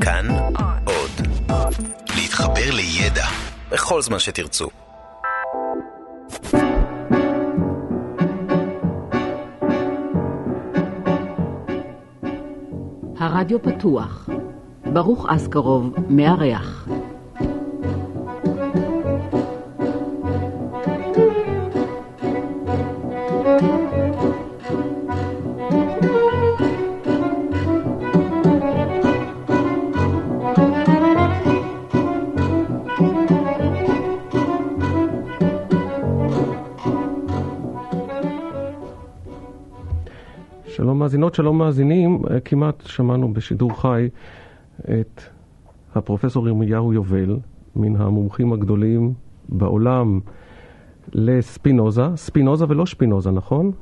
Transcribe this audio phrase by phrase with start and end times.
[0.00, 0.26] כאן
[0.84, 1.10] עוד.
[2.16, 3.26] להתחבר לידע
[3.70, 4.68] בכל זמן שתרצו.
[13.18, 14.28] הרדיו פתוח.
[14.92, 16.88] ברוך אסקרוב, מארח.
[41.20, 42.22] מאזינות, שלום מאזינים.
[42.30, 44.08] אה, כמעט שמענו בשידור חי
[44.80, 45.22] את
[45.94, 47.36] הפרופסור ירמיהו יובל,
[47.76, 49.12] מן המומחים הגדולים
[49.48, 50.20] בעולם
[51.12, 52.02] לספינוזה.
[52.16, 53.72] ספינוזה ולא שפינוזה, נכון?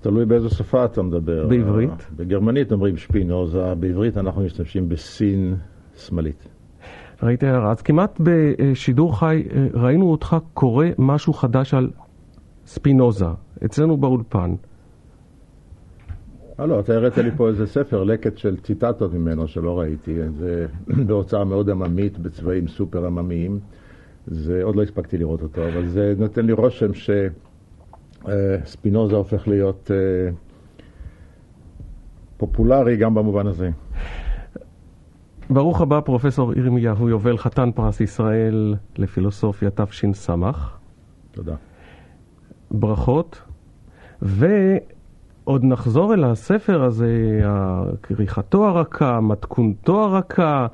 [0.00, 1.46] תלוי באיזו שפה אתה מדבר.
[1.48, 2.10] בעברית?
[2.16, 5.54] בגרמנית אומרים שפינוזה, בעברית אנחנו משתמשים בסין
[5.96, 6.48] שמאלית.
[7.22, 7.70] ראיתי הערה.
[7.70, 11.90] אז כמעט בשידור חי אה, ראינו אותך קורא משהו חדש על
[12.66, 13.26] ספינוזה,
[13.64, 14.54] אצלנו באולפן.
[16.60, 20.18] אה, לא, אתה הראת לי פה איזה ספר, לקט של ציטטות ממנו שלא ראיתי.
[20.38, 20.66] זה
[21.06, 23.60] בהוצאה מאוד עממית, בצבעים סופר עממיים.
[24.26, 26.90] זה, עוד לא הספקתי לראות אותו, אבל זה נותן לי רושם
[28.24, 30.30] שספינוזה הופך להיות אה,
[32.36, 33.70] פופולרי גם במובן הזה.
[35.50, 40.30] ברוך הבא, פרופסור ירמיהו יובל, חתן פרס ישראל לפילוסופיה תש"ס.
[41.32, 41.54] תודה.
[42.70, 43.42] ברכות.
[45.46, 47.40] ועוד נחזור אל הספר הזה,
[48.02, 50.66] כריכתו הרכה, מתכונתו הרכה,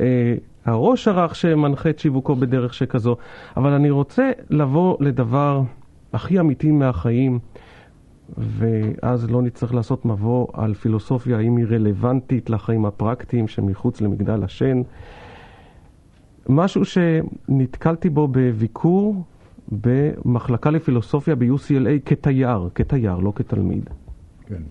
[0.00, 3.16] אה, הראש הרך שמנחה את שיווקו בדרך שכזו.
[3.56, 5.62] אבל אני רוצה לבוא לדבר
[6.12, 7.38] הכי אמיתי מהחיים,
[8.38, 14.82] ואז לא נצטרך לעשות מבוא על פילוסופיה, האם היא רלוונטית לחיים הפרקטיים שמחוץ למגדל השן.
[16.48, 19.24] משהו שנתקלתי בו בביקור
[19.72, 23.90] במחלקה לפילוסופיה ב-UCLA כתייר, כתייר, לא כתלמיד.
[24.46, 24.62] כן.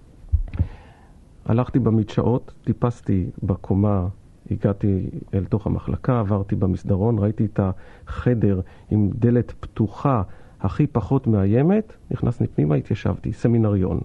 [1.45, 4.07] הלכתי במדשאות, טיפסתי בקומה,
[4.51, 7.59] הגעתי אל תוך המחלקה, עברתי במסדרון, ראיתי את
[8.07, 10.21] החדר עם דלת פתוחה
[10.61, 13.99] הכי פחות מאיימת, נכנסתי פנימה, התיישבתי, סמינריון.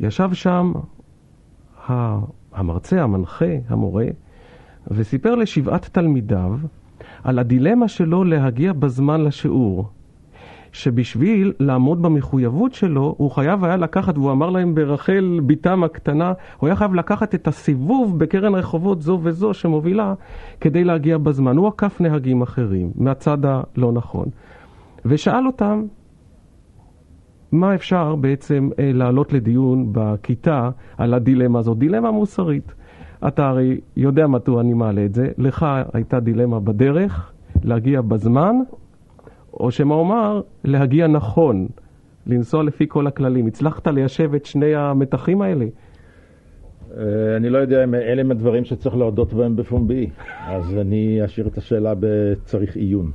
[0.00, 0.72] ישב שם
[2.52, 4.06] המרצה, המנחה, המורה,
[4.90, 6.58] וסיפר לשבעת תלמידיו
[7.24, 9.88] על הדילמה שלו להגיע בזמן לשיעור.
[10.72, 16.68] שבשביל לעמוד במחויבות שלו, הוא חייב היה לקחת, והוא אמר להם ברחל בתם הקטנה, הוא
[16.68, 20.14] היה חייב לקחת את הסיבוב בקרן רחובות זו וזו שמובילה,
[20.60, 21.56] כדי להגיע בזמן.
[21.56, 24.28] הוא עקף נהגים אחרים, מהצד הלא נכון.
[25.04, 25.84] ושאל אותם,
[27.52, 31.78] מה אפשר בעצם אה, להעלות לדיון בכיתה על הדילמה הזאת?
[31.78, 32.74] דילמה מוסרית.
[33.28, 37.32] אתה הרי יודע מדוע אני מעלה את זה, לך הייתה דילמה בדרך,
[37.64, 38.56] להגיע בזמן,
[39.54, 41.68] או שמא אומר, להגיע נכון,
[42.26, 43.46] לנסוע לפי כל הכללים.
[43.46, 45.66] הצלחת ליישב את שני המתחים האלה?
[46.96, 50.10] אה, אני לא יודע אם אלה הם הדברים שצריך להודות בהם בפומבי,
[50.46, 53.10] אז אני אשאיר את השאלה בצריך עיון.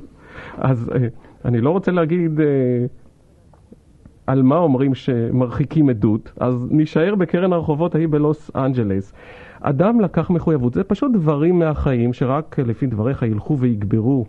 [0.58, 1.08] אז אה,
[1.44, 2.46] אני לא רוצה להגיד אה,
[4.26, 9.12] על מה אומרים שמרחיקים עדות, אז נישאר בקרן הרחובות ההיא בלוס אנג'לס.
[9.60, 14.26] אדם לקח מחויבות, זה פשוט דברים מהחיים שרק לפי דבריך ילכו ויגברו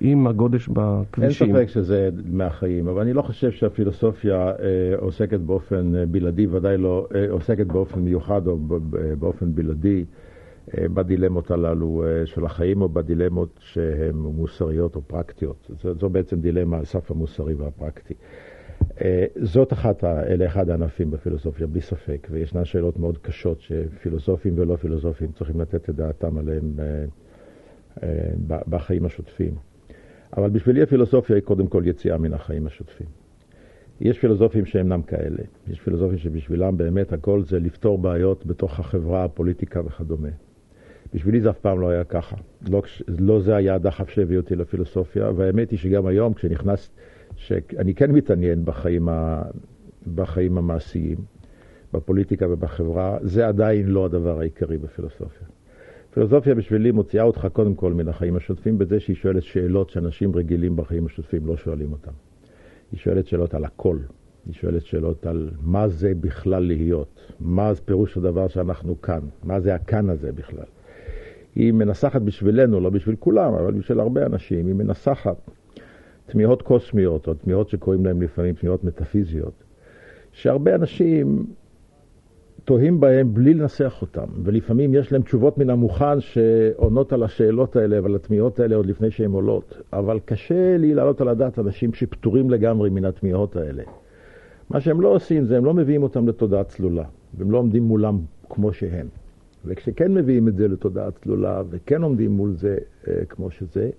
[0.00, 1.56] עם הגודש בכבישים.
[1.56, 4.54] אין ספק שזה מהחיים, אבל אני לא חושב שהפילוסופיה אה,
[4.98, 8.58] עוסקת באופן אה, בלעדי, ודאי לא אה, עוסקת באופן מיוחד או
[9.18, 10.04] באופן בלעדי
[10.74, 15.70] אה, בדילמות הללו אה, של החיים או בדילמות שהן מוסריות או פרקטיות.
[15.82, 18.14] זו, זו בעצם דילמה על סף המוסרי והפרקטי.
[19.00, 24.76] אה, זאת אחת, אלה אחד הענפים בפילוסופיה, בלי ספק, וישנן שאלות מאוד קשות שפילוסופים ולא
[24.76, 26.72] פילוסופים צריכים לתת את דעתם עליהם
[28.48, 29.54] בחיים השוטפים.
[30.36, 33.06] אבל בשבילי הפילוסופיה היא קודם כל יציאה מן החיים השוטפים.
[34.00, 35.42] יש פילוסופים שאינם כאלה.
[35.68, 40.28] יש פילוסופים שבשבילם באמת הכל זה לפתור בעיות בתוך החברה, הפוליטיקה וכדומה.
[41.14, 42.36] בשבילי זה אף פעם לא היה ככה.
[42.68, 46.90] לא, לא זה היה הדחף שהביא אותי לפילוסופיה, והאמת היא שגם היום כשנכנס,
[47.36, 49.42] שאני כן מתעניין בחיים, ה,
[50.14, 51.16] בחיים המעשיים,
[51.92, 55.46] בפוליטיקה ובחברה, זה עדיין לא הדבר העיקרי בפילוסופיה.
[56.16, 60.76] פילוסופיה בשבילי מוציאה אותך קודם כל מן החיים השוטפים בזה שהיא שואלת שאלות שאנשים רגילים
[60.76, 62.10] בחיים השוטפים לא שואלים אותם.
[62.92, 63.98] היא שואלת שאלות על הכל.
[64.46, 69.74] היא שואלת שאלות על מה זה בכלל להיות, מה פירוש הדבר שאנחנו כאן, מה זה
[69.74, 70.64] הכאן הזה בכלל.
[71.54, 75.50] היא מנסחת בשבילנו, לא בשביל כולם, אבל בשביל הרבה אנשים, היא מנסחת
[76.26, 79.62] תמיהות קוסמיות, או תמיהות שקוראים להן לפעמים תמיהות מטאפיזיות,
[80.32, 81.46] שהרבה אנשים
[82.66, 88.02] תוהים בהם בלי לנסח אותם, ולפעמים יש להם תשובות מן המוכן שעונות על השאלות האלה
[88.02, 92.50] ועל התמיהות האלה עוד לפני שהן עולות, אבל קשה לי להעלות על הדעת אנשים שפטורים
[92.50, 93.82] לגמרי מן התמיהות האלה.
[94.70, 97.04] מה שהם לא עושים זה הם לא מביאים אותם לתודעה צלולה,
[97.34, 98.18] והם לא עומדים מולם
[98.48, 99.06] כמו שהם.
[99.64, 102.76] וכשכן מביאים את זה לתודעה צלולה וכן עומדים מול זה
[103.08, 103.90] אה, כמו שזה,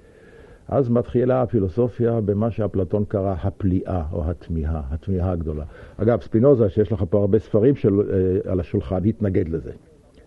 [0.69, 5.63] אז מתחילה הפילוסופיה במה שאפלטון קרא הפליאה או התמיהה, התמיהה הגדולה.
[5.97, 9.71] אגב, ספינוזה, שיש לך פה הרבה ספרים של, אה, על השולחן, התנגד לזה.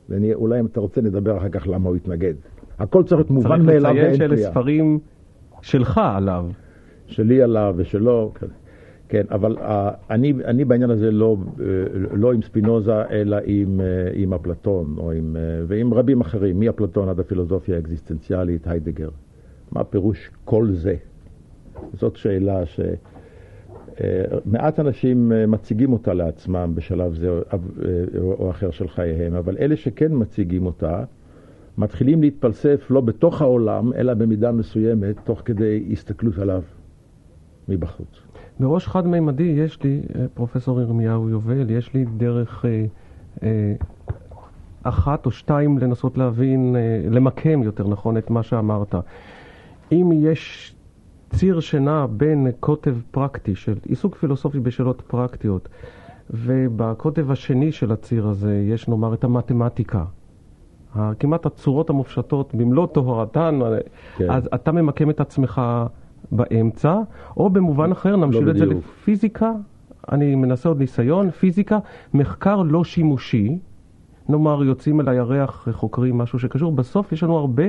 [0.09, 2.35] ואולי אם אתה רוצה נדבר אחר כך למה הוא התנגד.
[2.79, 4.11] הכל צריך להיות מובן מאליו ואין פליאה.
[4.11, 4.99] צריך לציין שאלה ספרים
[5.63, 6.47] שלך עליו.
[7.07, 8.47] שלי עליו ושלו, כן.
[9.09, 9.63] כן, אבל uh,
[10.11, 11.61] אני, אני בעניין הזה לא, uh,
[12.13, 17.09] לא עם ספינוזה, אלא עם, uh, עם אפלטון, או עם, uh, ועם רבים אחרים, מאפלטון
[17.09, 19.09] עד הפילוסופיה האקזיסטנציאלית, היידגר.
[19.73, 20.95] מה פירוש כל זה?
[21.95, 22.63] זאת שאלה
[23.97, 27.41] שמעט אנשים מציגים אותה לעצמם בשלב זה
[28.19, 31.05] או אחר של חייהם, אבל אלה שכן מציגים אותה,
[31.79, 36.63] מתחילים להתפלסף לא בתוך העולם, אלא במידה מסוימת, תוך כדי הסתכלות עליו
[37.69, 38.21] מבחוץ.
[38.61, 42.85] בראש חד-מימדי יש לי, אה, פרופסור ירמיהו יובל, יש לי דרך אה,
[43.43, 43.75] אה,
[44.83, 48.95] אחת או שתיים לנסות להבין, אה, למקם יותר נכון את מה שאמרת.
[49.93, 50.75] אם יש
[51.31, 55.69] ציר שנע בין קוטב פרקטי של עיסוק פילוסופי בשאלות פרקטיות,
[56.31, 60.05] ובקוטב השני של הציר הזה יש נאמר את המתמטיקה,
[61.19, 63.61] כמעט הצורות המופשטות במלוא טהרתן,
[64.17, 64.31] כן.
[64.31, 65.63] אז אתה ממקם את עצמך
[66.33, 66.99] באמצע,
[67.37, 69.53] או במובן אחר נמשיל לא את זה לפיזיקה,
[70.13, 71.79] אני מנסה עוד ניסיון, פיזיקה,
[72.15, 73.59] מחקר לא שימושי,
[74.29, 77.65] נאמר יוצאים אל הירח חוקרים משהו שקשור, בסוף יש לנו הרבה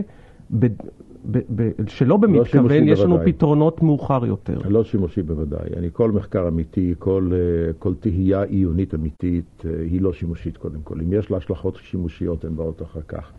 [1.26, 3.34] ב, ב, שלא במתכוון, לא יש לנו בוודאי.
[3.34, 4.60] פתרונות מאוחר יותר.
[4.70, 5.70] לא שימושי בוודאי.
[5.78, 10.82] אני, כל מחקר אמיתי, כל, אה, כל תהייה עיונית אמיתית, אה, היא לא שימושית קודם
[10.84, 11.02] כל.
[11.02, 13.32] אם יש לה השלכות שימושיות, הן באות אחר כך.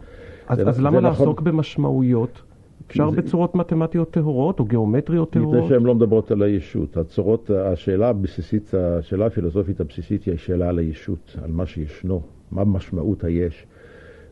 [0.48, 1.52] אז, זה, אז למה נכון- לעסוק נכון...
[1.52, 2.42] במשמעויות?
[2.86, 3.16] אפשר זה...
[3.16, 5.56] בצורות מתמטיות טהורות או גיאומטריות טהורות?
[5.56, 6.96] מפני שהן לא מדברות על הישות.
[6.96, 12.20] הצורות, השאלה הבסיסית, השאלה הפילוסופית הבסיסית היא השאלה על הישות, על מה שישנו,
[12.52, 13.66] מה משמעות היש.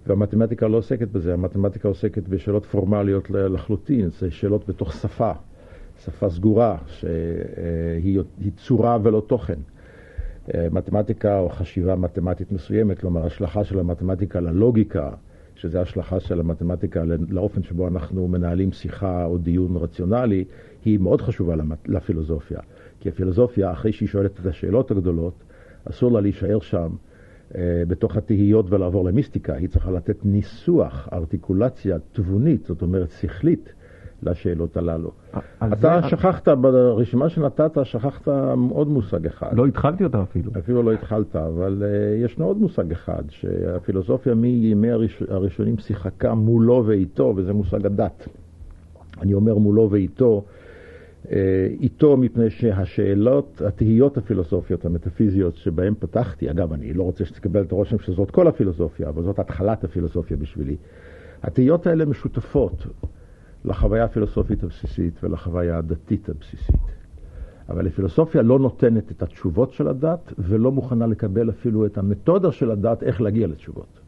[0.07, 5.33] והמתמטיקה לא עוסקת בזה, המתמטיקה עוסקת בשאלות פורמליות לחלוטין, זה שאלות בתוך שפה,
[6.05, 8.21] שפה סגורה, שהיא
[8.57, 9.59] צורה ולא תוכן.
[10.55, 15.11] מתמטיקה או חשיבה מתמטית מסוימת, כלומר השלכה של המתמטיקה ללוגיקה,
[15.55, 20.45] שזה השלכה של המתמטיקה לאופן שבו אנחנו מנהלים שיחה או דיון רציונלי,
[20.85, 21.55] היא מאוד חשובה
[21.87, 22.61] לפילוסופיה.
[23.01, 25.35] כי הפילוסופיה, אחרי שהיא שואלת את השאלות הגדולות,
[25.85, 27.10] אסור לה להישאר שם אה,
[27.89, 33.73] בתוך התהיות ולעבור למיסטיקה, היא צריכה לתת ניסוח, ארטיקולציה תבונית, זאת אומרת שכלית,
[34.23, 35.11] לשאלות הללו.
[35.59, 36.09] אתה זה...
[36.09, 38.29] שכחת, ברשימה שנתת, שכחת
[38.71, 39.49] עוד מושג אחד.
[39.53, 40.53] לא התחלתי אותה אפילו.
[40.59, 45.23] אפילו לא התחלת, אבל uh, ישנו עוד מושג אחד, שהפילוסופיה מימי הראש...
[45.29, 48.29] הראשונים שיחקה מולו ואיתו, וזה מושג הדת.
[49.23, 50.60] אני אומר מולו ואיתו, אה,
[51.81, 57.99] איתו מפני שהשאלות, התהיות הפילוסופיות, המטאפיזיות שבהן פתחתי, אגב, אני לא רוצה שתקבל את הרושם
[57.99, 60.77] שזאת כל הפילוסופיה, אבל זאת התחלת הפילוסופיה בשבילי.
[61.43, 62.87] התהיות האלה משותפות
[63.65, 67.01] לחוויה הפילוסופית הבסיסית ולחוויה הדתית הבסיסית.
[67.69, 72.71] אבל הפילוסופיה לא נותנת את התשובות של הדת ולא מוכנה לקבל אפילו את המתודה של
[72.71, 74.01] הדת איך להגיע לתשובות.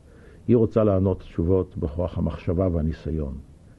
[0.49, 3.35] היא רוצה לענות תשובות בכוח המחשבה והניסיון,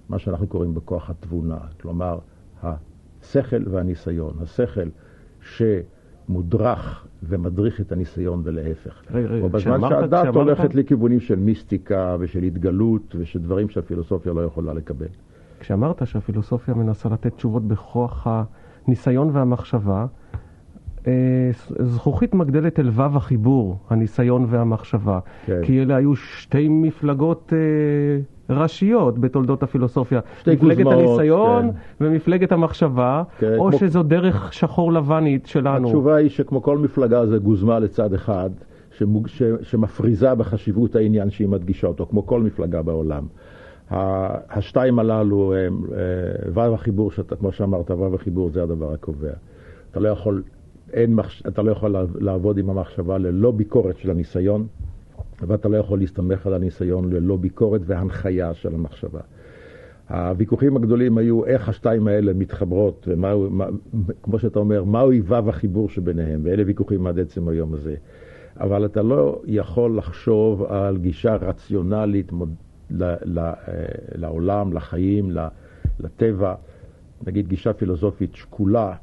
[0.10, 2.20] מה שאנחנו קוראים בכוח התבונה, כלומר,
[3.24, 4.34] השכל והניסיון.
[4.42, 4.90] השכל
[5.42, 9.02] שמודרך ומדריך את הניסיון ולהפך.
[9.12, 10.36] רגע, רגע, בזמן שהדת כשאמרת...
[10.36, 15.08] הולכת לכיוונים של מיסטיקה ושל התגלות ושל דברים שהפילוסופיה לא יכולה לקבל.
[15.60, 18.28] כשאמרת שהפילוסופיה מנסה לתת תשובות בכוח
[18.88, 20.06] הניסיון והמחשבה,
[21.08, 25.20] אה, זכוכית מגדלת אל וו החיבור, הניסיון והמחשבה.
[25.46, 25.60] כן.
[25.64, 27.60] כי אלה היו שתי מפלגות אה,
[28.50, 30.20] ראשיות בתולדות הפילוסופיה.
[30.40, 32.06] שתי מפלגת גוזמאות, הניסיון כן.
[32.06, 33.80] ומפלגת המחשבה, כן, או כמו...
[33.80, 35.88] שזו דרך שחור לבנית שלנו.
[35.88, 38.50] התשובה היא שכמו כל מפלגה זה גוזמה לצד אחד,
[38.98, 39.28] שמוג...
[39.28, 39.44] ש...
[39.62, 43.24] שמפריזה בחשיבות העניין שהיא מדגישה אותו, כמו כל מפלגה בעולם.
[44.50, 49.34] השתיים הללו הם אה, וו החיבור, שאתה, כמו שאמרת, וו החיבור זה הדבר הקובע.
[49.92, 50.44] אתה לא יכול
[50.94, 51.44] אין מחש...
[51.48, 54.68] אתה לא יכול לעבוד עם המחשבה ללא ביקורת של הניסיון,
[55.48, 59.20] ואתה לא יכול להסתמך על הניסיון ללא ביקורת והנחיה של המחשבה.
[60.10, 63.66] הוויכוחים הגדולים היו איך השתיים האלה מתחברות, ומה, מה,
[64.24, 67.96] כמו שאתה אומר, מהו היבב החיבור שביניהם, ואלה ויכוחים עד עצם היום הזה.
[68.60, 72.32] אבל אתה לא יכול לחשוב על גישה רציונלית
[72.90, 73.54] ל, ל, אה,
[74.16, 75.32] לעולם, לחיים,
[76.00, 76.56] לטבע,
[77.28, 78.94] נגיד גישה פילוסופית שקולה,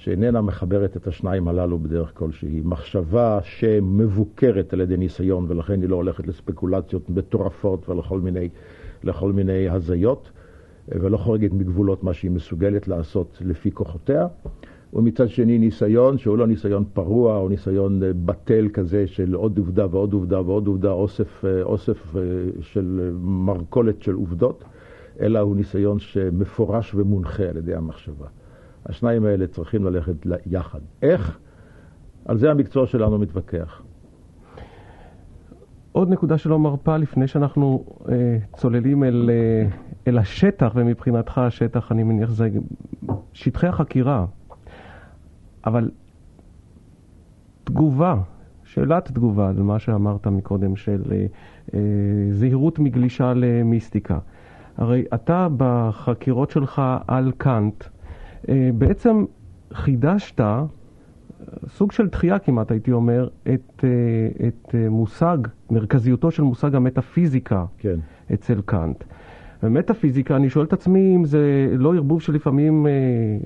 [0.00, 2.60] שאיננה מחברת את השניים הללו בדרך כלשהי.
[2.64, 8.48] מחשבה שמבוקרת על ידי ניסיון, ולכן היא לא הולכת לספקולציות מטורפות ולכל מיני,
[9.04, 10.30] לכל מיני הזיות,
[10.88, 14.26] ולא חורגת מגבולות מה שהיא מסוגלת לעשות לפי כוחותיה.
[14.92, 20.12] ומצד שני ניסיון שהוא לא ניסיון פרוע או ניסיון בטל כזה של עוד עובדה ועוד
[20.12, 22.14] עובדה ועוד עובדה, אוסף, אוסף
[22.60, 24.64] של מרכולת של עובדות,
[25.20, 28.26] אלא הוא ניסיון שמפורש ומונחה על ידי המחשבה.
[28.86, 30.14] השניים האלה צריכים ללכת
[30.46, 30.80] יחד.
[31.02, 31.38] איך?
[32.24, 33.82] על זה המקצוע שלנו מתווכח.
[35.92, 39.68] עוד נקודה שלא מרפה לפני שאנחנו אה, צוללים אל, אה,
[40.06, 42.48] אל השטח, ומבחינתך השטח, אני מניח, זה
[43.32, 44.26] שטחי החקירה.
[45.66, 45.90] אבל
[47.64, 48.16] תגובה,
[48.64, 51.26] שאלת תגובה על מה שאמרת מקודם של אה,
[51.74, 51.80] אה,
[52.30, 54.18] זהירות מגלישה למיסטיקה.
[54.76, 57.84] הרי אתה בחקירות שלך על קאנט,
[58.74, 59.24] בעצם
[59.72, 60.40] חידשת,
[61.68, 65.38] סוג של דחייה כמעט הייתי אומר, את, אה, את אה, מושג,
[65.70, 67.98] מרכזיותו של מושג המטאפיזיקה כן.
[68.34, 69.04] אצל קאנט.
[69.62, 72.92] ומטאפיזיקה, אני שואל את עצמי אם זה לא ערבוב שלפעמים אה,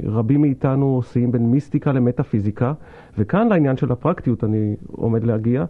[0.05, 2.73] רבים מאיתנו עושים בין מיסטיקה למטאפיזיקה,
[3.19, 5.65] וכאן לעניין של הפרקטיות אני עומד להגיע.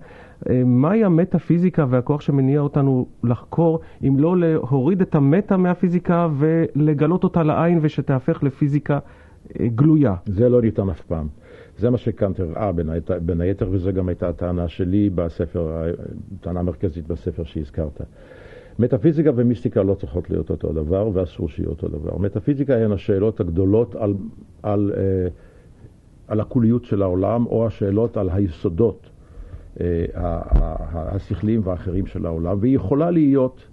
[0.50, 7.42] אה, מהי המטאפיזיקה והכוח שמניע אותנו לחקור, אם לא להוריד את המטה מהפיזיקה ולגלות אותה
[7.42, 8.98] לעין ושתהפך לפיזיקה
[9.60, 10.14] אה, גלויה?
[10.26, 11.28] זה לא ניתן אף פעם.
[11.78, 12.90] זה מה שקאנט הראה בין,
[13.22, 15.84] בין היתר, וזו גם הייתה הטענה שלי בספר,
[16.40, 18.00] הטענה המרכזית בספר שהזכרת.
[18.78, 22.18] מטאפיזיקה ומיסטיקה לא צריכות להיות אותו דבר, ואסור שיהיו אותו דבר.
[22.18, 24.14] מטאפיזיקה הן השאלות הגדולות על,
[24.62, 25.28] על, אה,
[26.28, 29.13] על הקוליות של העולם, או השאלות על היסודות אה,
[30.94, 33.64] השכליים והאחרים של העולם, והיא יכולה להיות,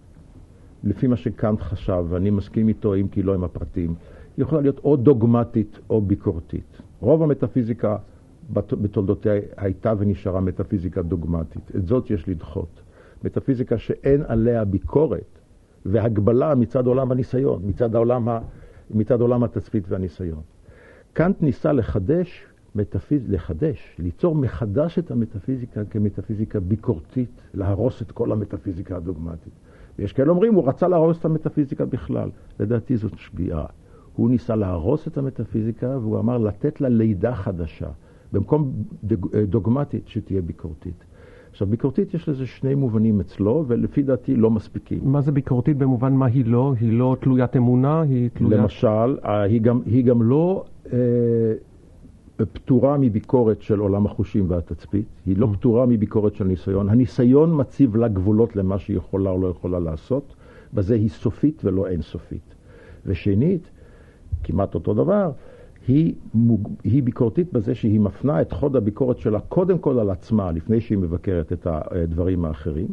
[0.84, 3.96] לפי מה שקאנט חשב, ואני מסכים איתו, אם כי לא עם הפרטים,
[4.38, 6.81] היא יכולה להיות או דוגמטית או ביקורתית.
[7.00, 7.98] רוב המטאפיזיקה
[8.53, 11.72] בתולדותיה הייתה ונשארה מטאפיזיקה דוגמטית.
[11.75, 12.81] את זאת יש לדחות.
[13.24, 15.39] מטאפיזיקה שאין עליה ביקורת
[15.86, 18.39] והגבלה מצד עולם הניסיון, מצד עולם, ה,
[18.91, 20.41] מצד עולם התצפית והניסיון.
[21.13, 28.95] קאנט ניסה לחדש, מטאפיז, לחדש, ליצור מחדש את המטאפיזיקה כמטאפיזיקה ביקורתית, להרוס את כל המטאפיזיקה
[28.95, 29.53] הדוגמטית.
[29.99, 32.29] ויש כאלה אומרים, הוא רצה להרוס את המטאפיזיקה בכלל.
[32.59, 33.65] לדעתי זאת שגיאה.
[34.15, 37.89] הוא ניסה להרוס את המטאפיזיקה והוא אמר לתת לה לידה חדשה,
[38.31, 38.73] במקום
[39.47, 41.03] דוגמטית שתהיה ביקורתית.
[41.51, 44.99] עכשיו, ביקורתית יש לזה שני מובנים אצלו, ולפי דעתי לא מספיקים.
[45.03, 46.73] מה זה ביקורתית במובן מה היא לא?
[46.79, 48.01] היא לא תלוית אמונה?
[48.01, 48.59] היא תלוית...
[48.59, 50.97] למשל, אה, היא גם, היא גם לא אה,
[52.53, 55.48] פטורה מביקורת של עולם החושים והתצפית, היא לא.
[55.53, 56.89] פטורה מביקורת של ניסיון.
[56.89, 60.36] הניסיון מציב לה גבולות למה שהיא יכולה או לא יכולה לעשות,
[60.74, 62.55] בזה היא סופית ולא אינסופית.
[63.05, 63.69] ושנית,
[64.43, 65.31] כמעט אותו דבר,
[65.88, 66.69] היא, מוג...
[66.83, 70.98] היא ביקורתית בזה שהיא מפנה את חוד הביקורת שלה קודם כל על עצמה, לפני שהיא
[70.98, 72.88] מבקרת את הדברים האחרים.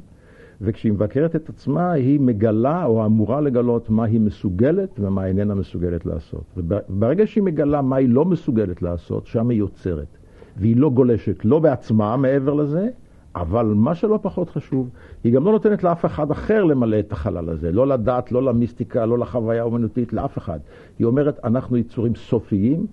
[0.61, 6.07] וכשהיא מבקרת את עצמה, היא מגלה או אמורה לגלות מה היא מסוגלת ומה איננה מסוגלת
[6.07, 6.45] לעשות.
[6.57, 10.07] וברגע שהיא מגלה מה היא לא מסוגלת לעשות, שם היא יוצרת.
[10.57, 12.89] והיא לא גולשת לא בעצמה מעבר לזה,
[13.37, 14.89] אבל מה שלא פחות חשוב,
[15.25, 19.07] היא גם לא נותנת לאף אחד אחר למלא את החלל הזה, לא לדת, לא למיסטיקה,
[19.07, 20.59] לא לחוויה האומנותית, לאף אחד.
[20.99, 22.87] היא אומרת, אנחנו יצורים סופיים,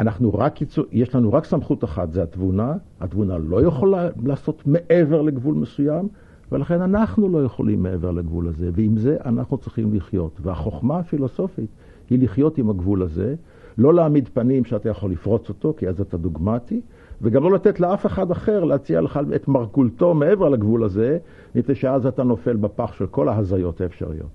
[0.00, 5.22] אנחנו רק יצור, יש לנו רק סמכות אחת, זה התבונה, התבונה לא יכולה לעשות מעבר
[5.22, 6.08] לגבול מסוים,
[6.54, 10.40] ולכן אנחנו לא יכולים מעבר לגבול הזה, ועם זה אנחנו צריכים לחיות.
[10.42, 11.70] והחוכמה הפילוסופית
[12.10, 13.34] היא לחיות עם הגבול הזה,
[13.78, 16.80] לא להעמיד פנים שאתה יכול לפרוץ אותו, כי אז אתה דוגמטי,
[17.22, 21.18] וגם לא לתת לאף אחד אחר להציע לך את מרכולתו מעבר לגבול הזה,
[21.54, 24.30] מפני שאז אתה נופל בפח של כל ההזיות האפשריות.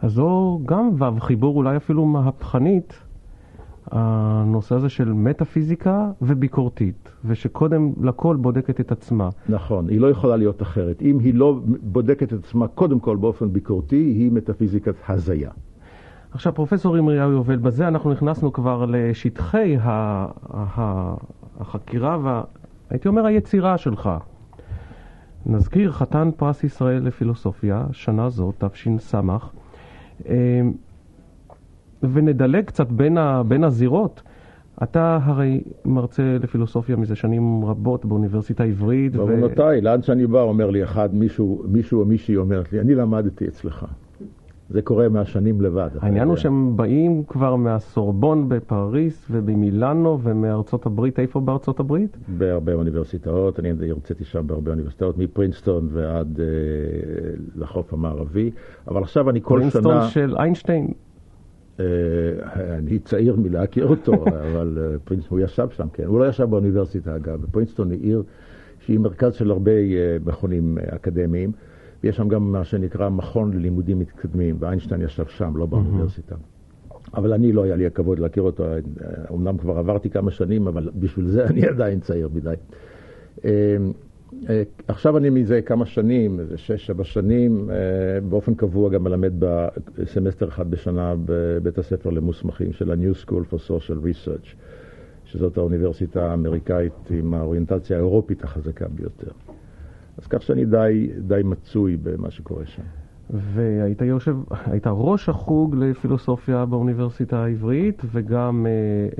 [0.00, 3.02] אז זו גם וו חיבור אולי אפילו מהפכנית,
[3.90, 9.28] הנושא הזה של מטאפיזיקה וביקורתית, ושקודם לכל בודקת את עצמה.
[9.48, 11.02] נכון, היא לא יכולה להיות אחרת.
[11.02, 15.50] אם היא לא בודקת את עצמה קודם כל באופן ביקורתי, היא מטאפיזיקת הזיה.
[16.30, 19.76] עכשיו, פרופסור ימריהו יובל, בזה אנחנו נכנסנו כבר לשטחי
[21.60, 22.42] החקירה
[22.90, 24.10] והייתי אומר היצירה שלך.
[25.46, 29.14] נזכיר, חתן פרס ישראל לפילוסופיה, שנה זו, תש"ס,
[30.28, 30.72] אמ,
[32.02, 34.22] ונדלג קצת בין, ה, בין הזירות.
[34.82, 39.16] אתה הרי מרצה לפילוסופיה מזה שנים רבות באוניברסיטה העברית.
[39.16, 39.82] בעוונותיי, ו...
[39.82, 43.86] לאן שאני בא, אומר לי אחד, מישהו, מישהו או מישהי אומרת לי, אני למדתי אצלך.
[44.70, 45.90] זה קורה מהשנים לבד.
[46.00, 51.18] העניין הוא שהם באים כבר מהסורבון בפריס ובמילאנו ומארצות הברית.
[51.18, 52.16] איפה בארצות הברית?
[52.28, 56.46] בהרבה אוניברסיטאות, אני הרציתי שם בהרבה אוניברסיטאות, מפרינסטון ועד אה,
[57.56, 58.50] לחוף המערבי.
[58.88, 59.70] אבל עכשיו אני כל שנה...
[59.70, 60.92] פרינסטון של איינשטיין.
[61.78, 64.12] אני צעיר מלהכיר אותו,
[64.52, 66.04] אבל פרינסטון, הוא ישב שם, כן.
[66.04, 67.46] הוא לא ישב באוניברסיטה, אגב.
[67.50, 68.22] פרינסטון היא עיר
[68.80, 69.72] שהיא מרכז של הרבה
[70.26, 71.52] מכונים אקדמיים,
[72.02, 76.34] ויש שם גם מה שנקרא מכון ללימודים מתקדמים, ואיינשטיין ישב שם, לא באוניברסיטה.
[77.14, 78.64] אבל אני, לא היה לי הכבוד להכיר אותו,
[79.34, 82.54] אמנם כבר עברתי כמה שנים, אבל בשביל זה אני עדיין צעיר מדי.
[84.48, 87.76] אה, עכשיו אני מזה כמה שנים, איזה שש, שבע שנים, אה,
[88.28, 94.04] באופן קבוע גם מלמד בסמסטר אחד בשנה בבית הספר למוסמכים של ה-New School for Social
[94.04, 94.54] Research,
[95.24, 99.30] שזאת האוניברסיטה האמריקאית עם האוריינטציה האירופית החזקה ביותר.
[100.18, 102.82] אז כך שאני די, די מצוי במה שקורה שם.
[103.30, 108.70] והיית יושב, היית ראש החוג לפילוסופיה באוניברסיטה העברית, וגם אה,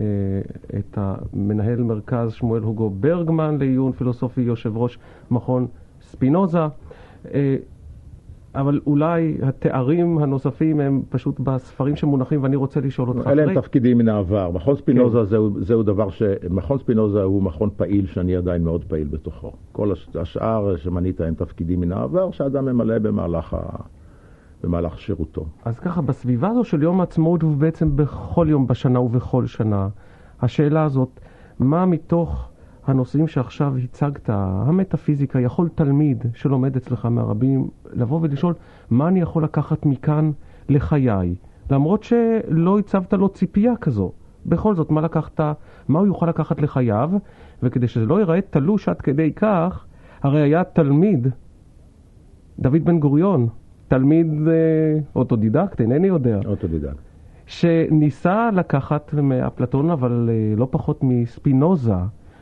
[0.04, 4.98] אה, את המנהל מרכז שמואל הוגו ברגמן לעיון פילוסופי, יושב ראש
[5.30, 5.66] מכון
[6.00, 6.66] ספינוזה.
[7.34, 7.56] אה,
[8.54, 13.26] אבל אולי התארים הנוספים הם פשוט בספרים שמונחים, ואני רוצה לשאול אותך.
[13.26, 14.50] אלה הם תפקידים מן העבר.
[14.50, 15.24] מכון ספינוזה כן.
[15.24, 16.22] זהו, זהו דבר ש...
[16.50, 19.52] מכון ספינוזה הוא מכון פעיל שאני עדיין מאוד פעיל בתוכו.
[19.72, 23.60] כל השאר שמנית הם תפקידים מן העבר שאדם ממלא במהלך ה...
[24.62, 25.46] במהלך שירותו.
[25.64, 29.88] אז ככה, בסביבה הזו של יום העצמאות ובעצם בכל יום בשנה ובכל שנה,
[30.42, 31.20] השאלה הזאת,
[31.58, 32.48] מה מתוך
[32.86, 38.54] הנושאים שעכשיו הצגת, המטאפיזיקה, יכול תלמיד שלומד אצלך מהרבים לבוא ולשאול,
[38.90, 40.30] מה אני יכול לקחת מכאן
[40.68, 41.34] לחיי?
[41.70, 44.12] למרות שלא הצבת לו ציפייה כזו.
[44.46, 45.40] בכל זאת, מה לקחת,
[45.88, 47.10] מה הוא יוכל לקחת לחייו?
[47.62, 49.86] וכדי שזה לא ייראה תלוש עד כדי כך,
[50.22, 51.28] הרי היה תלמיד,
[52.58, 53.48] דוד בן גוריון,
[53.88, 54.52] תלמיד אה,
[55.16, 56.40] אוטודידקט, אינני יודע.
[56.46, 56.96] אוטודידקט.
[57.46, 61.92] שניסה לקחת מאפלטון, אבל אה, לא פחות מספינוזה,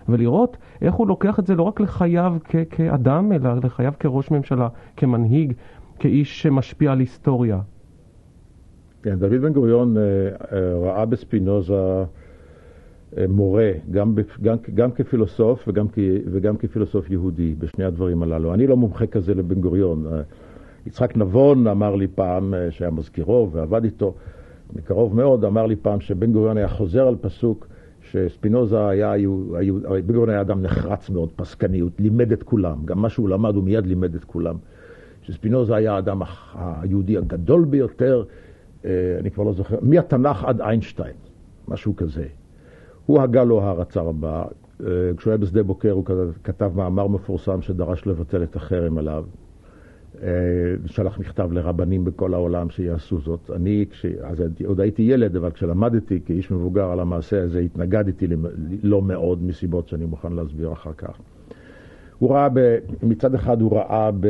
[0.08, 4.68] ולראות איך הוא לוקח את זה לא רק לחייו כ- כאדם, אלא לחייו כראש ממשלה,
[4.96, 5.52] כמנהיג,
[5.98, 7.60] כאיש שמשפיע על היסטוריה.
[9.02, 10.02] כן, דוד בן גוריון אה,
[10.82, 12.04] ראה בספינוזה
[13.28, 15.86] מורה, גם, גם, גם כפילוסוף וגם,
[16.32, 18.54] וגם כפילוסוף יהודי, בשני הדברים הללו.
[18.54, 20.06] אני לא מומחה כזה לבן גוריון.
[20.86, 24.14] יצחק נבון אמר לי פעם, אה, שהיה מזכירו ועבד איתו
[24.76, 27.66] מקרוב מאוד, אמר לי פעם שבן גוריון היה חוזר על פסוק
[28.10, 29.12] שספינוזה היה,
[30.06, 33.64] בן גוריון היה אדם נחרץ מאוד, פסקניות, לימד את כולם, גם מה שהוא למד הוא
[33.64, 34.56] מיד לימד את כולם.
[35.22, 36.22] שספינוזה היה האדם
[36.54, 38.24] היהודי הגדול ביותר,
[38.84, 41.14] אה, אני כבר לא זוכר, מהתנ"ך עד איינשטיין,
[41.68, 42.24] משהו כזה.
[43.06, 44.44] הוא הגה לו הערצה רבה.
[44.80, 46.04] אה, כשהוא היה בשדה בוקר הוא
[46.44, 49.24] כתב מאמר מפורסם שדרש לבטל את החרם עליו.
[50.22, 50.28] אה,
[50.86, 53.50] שלח מכתב לרבנים בכל העולם שיעשו זאת.
[53.56, 54.06] אני, כש...
[54.06, 58.26] אז עוד הייתי ילד, אבל כשלמדתי כאיש מבוגר על המעשה הזה, התנגדתי
[58.82, 61.18] לא מאוד מסיבות שאני מוכן להסביר אחר כך.
[62.18, 62.78] הוא ראה, ב...
[63.02, 64.26] מצד אחד הוא ראה ב...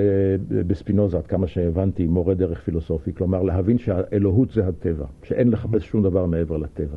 [0.48, 6.02] בספינוזה, עד כמה שהבנתי, מורה דרך פילוסופי, כלומר להבין שהאלוהות זה הטבע, שאין לחפש שום
[6.02, 6.96] דבר מעבר לטבע,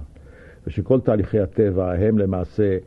[0.67, 2.77] ושכל תהליכי הטבע הם למעשה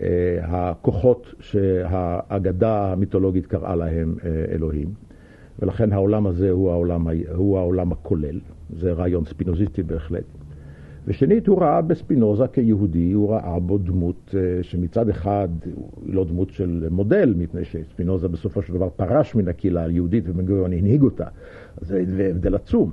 [0.00, 5.07] אה, הכוחות שהאגדה המיתולוגית קראה להם אה, אלוהים.
[5.58, 8.40] ולכן העולם הזה הוא העולם, הוא העולם הכולל,
[8.70, 10.24] זה רעיון ספינוזיסטי בהחלט.
[11.06, 16.50] ושנית, הוא ראה בספינוזה כיהודי, הוא ראה בו דמות אה, שמצד אחד היא לא דמות
[16.50, 21.26] של מודל, מפני שספינוזה בסופו של דבר פרש מן הקהילה היהודית ובן גוריון הנהיג אותה,
[21.80, 22.92] זה הבדל עצום.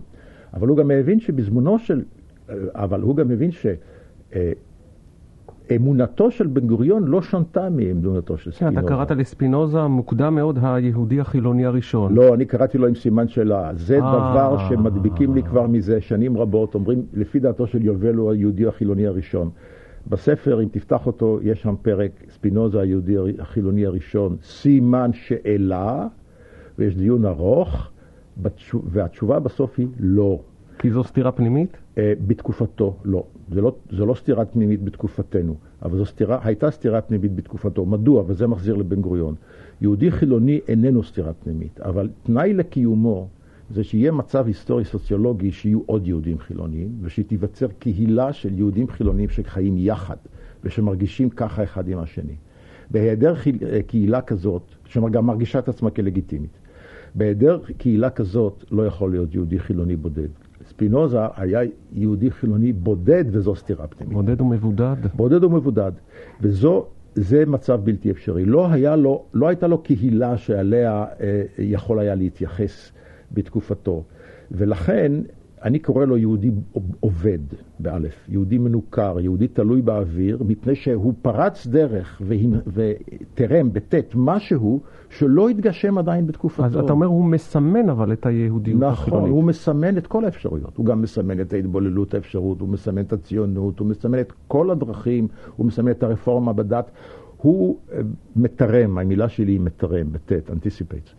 [0.54, 2.04] אבל הוא גם הבין שבזמנו של,
[2.50, 3.66] אה, אבל הוא גם הבין ש...
[5.72, 8.80] אה, אמונתו של בן גוריון לא שונתה מאמונתו של ספינוזה.
[8.80, 12.16] אתה קראת לספינוזה מוקדם מאוד היהודי החילוני הראשון.
[12.16, 13.72] לא, אני קראתי לו עם סימן שאלה.
[13.76, 16.76] זה דבר שמדביקים לי כבר מזה שנים רבות.
[16.76, 19.50] אומרים, לפי דעתו של יובל הוא היהודי החילוני הראשון.
[20.08, 26.08] בספר, אם תפתח אותו, יש שם פרק, ספינוזה היהודי החילוני הראשון, סימן שאלה,
[26.80, 27.90] ויש דיון ארוך,
[28.74, 30.40] והתשובה בסוף היא לא.
[30.80, 31.78] כי זו סתירה פנימית?
[31.98, 33.24] אה, בתקופתו, לא.
[33.52, 37.86] זה לא, זה לא סתירה פנימית בתקופתנו, אבל זו סתירה, הייתה סתירה פנימית בתקופתו.
[37.86, 38.24] מדוע?
[38.28, 39.36] וזה מחזיר לבן גוריון.
[39.82, 43.28] יהודי חילוני איננו סתירה פנימית, אבל תנאי לקיומו
[43.70, 49.78] זה שיהיה מצב היסטורי סוציולוגי שיהיו עוד יהודים חילוניים, ושתיווצר קהילה של יהודים חילוניים שחיים
[49.78, 50.18] יחד,
[50.64, 52.36] ושמרגישים ככה אחד עם השני.
[52.92, 56.58] בהיעדר אה, קהילה כזאת, שגם מרגישה את עצמה כלגיטימית,
[57.16, 60.45] בהיעדר קהילה כזאת לא יכול להיות יהודי חילוני בודד.
[60.70, 61.60] ספינוזה היה
[61.94, 64.14] יהודי חילוני בודד וזו סתירה פנימית.
[64.14, 64.96] בודד ומבודד.
[65.14, 65.92] בודד ומבודד.
[66.42, 68.46] וזו, זה מצב בלתי אפשרי.
[68.46, 72.92] לא, היה לו, לא הייתה לו קהילה שעליה אה, יכול היה להתייחס
[73.32, 74.04] בתקופתו.
[74.52, 75.12] ולכן
[75.66, 76.52] אני קורא לו יהודי
[77.00, 77.40] עובד,
[77.80, 82.22] באלף, יהודי מנוכר, יהודי תלוי באוויר, מפני שהוא פרץ דרך
[82.68, 86.66] ותרם ביטית משהו שלא התגשם עדיין בתקופתו.
[86.66, 89.28] אז אתה אומר, הוא מסמן אבל את היהודיות נכון, החילונית.
[89.28, 90.78] נכון, הוא מסמן את כל האפשרויות.
[90.78, 95.28] הוא גם מסמן את ההתבוללות האפשרות, הוא מסמן את הציונות, הוא מסמן את כל הדרכים,
[95.56, 96.92] הוא מסמן את הרפורמה בדת.
[97.38, 98.00] הוא אה,
[98.36, 101.16] מתרם, המילה שלי היא מתרם, ביטית, anticipates.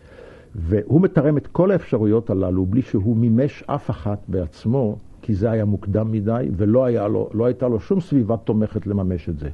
[0.55, 5.65] והוא מתרם את כל האפשרויות הללו בלי שהוא מימש אף אחת בעצמו, כי זה היה
[5.65, 9.49] מוקדם מדי ולא היה לו, לא הייתה לו שום סביבה תומכת לממש את זה.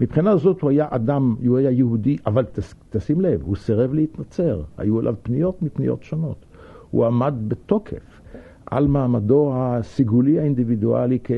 [0.00, 4.62] מבחינה זאת הוא היה אדם, הוא היה יהודי, אבל תש, תשים לב, הוא סירב להתנצר,
[4.78, 6.44] היו אליו פניות מפניות שונות.
[6.90, 8.20] הוא עמד בתוקף
[8.66, 11.30] על מעמדו הסיגולי האינדיבידואלי כ,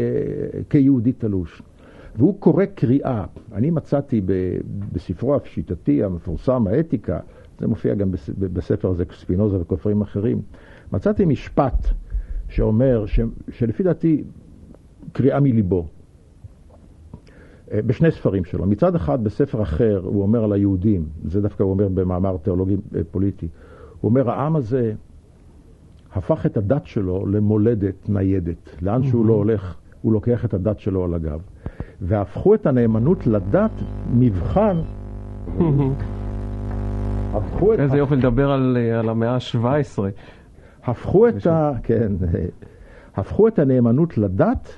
[0.71, 1.62] כיהודי תלוש.
[2.16, 3.25] והוא קורא קריאה.
[3.53, 4.21] אני מצאתי
[4.92, 7.19] בספרו הפשיטתי המפורסם, האתיקה,
[7.59, 10.42] זה מופיע גם בספר הזה, ספינוזה וכופרים אחרים.
[10.92, 11.87] מצאתי משפט
[12.49, 14.25] שאומר, ש, שלפי דעתי,
[15.12, 15.87] קריאה מליבו.
[17.73, 18.66] אה, בשני ספרים שלו.
[18.66, 23.01] מצד אחד, בספר אחר, הוא אומר על היהודים, זה דווקא הוא אומר במאמר תיאולוגי אה,
[23.11, 23.49] פוליטי,
[24.01, 24.95] הוא אומר, העם הזה
[26.12, 28.77] הפך את הדת שלו למולדת ניידת.
[28.83, 31.40] לאן שהוא לא הולך, הוא לוקח את הדת שלו על הגב.
[32.01, 33.71] והפכו את הנאמנות לדת
[34.14, 34.77] מבחן
[37.37, 37.79] הפכו את...
[37.79, 40.03] איזה יופי לדבר על, אה, על המאה ה-17.
[40.85, 41.72] הפכו את ה...
[41.83, 42.12] כן.
[43.16, 44.68] הפכו את הנאמנות לדת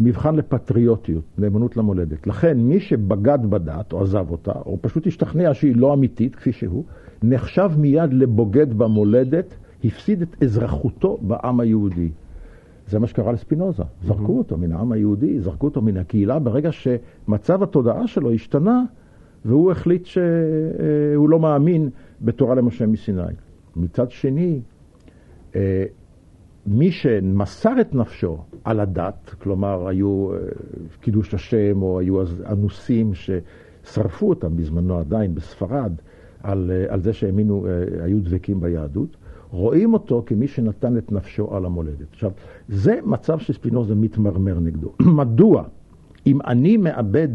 [0.00, 2.26] מבחן לפטריוטיות, נאמנות למולדת.
[2.26, 6.84] לכן מי שבגד בדת או עזב אותה, או פשוט השתכנע שהיא לא אמיתית כפי שהוא,
[7.22, 12.10] נחשב מיד לבוגד במולדת, הפסיד את אזרחותו בעם היהודי.
[12.88, 13.82] זה מה שקרה לספינוזה.
[14.04, 18.82] זרקו אותו מן העם היהודי, זרקו אותו מן הקהילה, ברגע שמצב התודעה שלו השתנה,
[19.44, 23.22] והוא החליט שהוא לא מאמין בתורה למשה מסיני.
[23.76, 24.60] מצד שני,
[25.56, 25.84] אה,
[26.66, 30.38] מי שמסר את נפשו על הדת, כלומר היו אה,
[31.00, 35.92] קידוש השם או היו אנוסים ששרפו אותם בזמנו עדיין בספרד
[36.42, 37.66] על, אה, על זה שהאמינו,
[38.00, 39.16] היו דבקים ביהדות,
[39.50, 42.12] רואים אותו כמי שנתן את נפשו על המולדת.
[42.12, 42.30] עכשיו,
[42.68, 44.92] זה מצב שספינוזה מתמרמר נגדו.
[45.20, 45.64] מדוע?
[46.26, 47.28] אם אני מאבד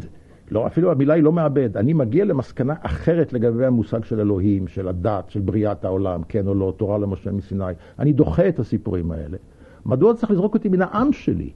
[0.53, 1.77] לא, אפילו המילה היא לא מאבד.
[1.77, 6.55] אני מגיע למסקנה אחרת לגבי המושג של אלוהים, של הדת, של בריאת העולם, כן או
[6.55, 7.63] לא, תורה למשה מסיני.
[7.99, 9.37] אני דוחה את הסיפורים האלה.
[9.85, 11.49] מדוע צריך לזרוק אותי מן העם שלי?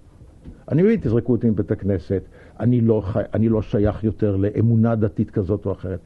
[0.72, 2.24] אני מבין, תזרקו אותי מבית הכנסת,
[2.60, 6.00] אני לא, חי, אני לא שייך יותר לאמונה דתית כזאת או אחרת.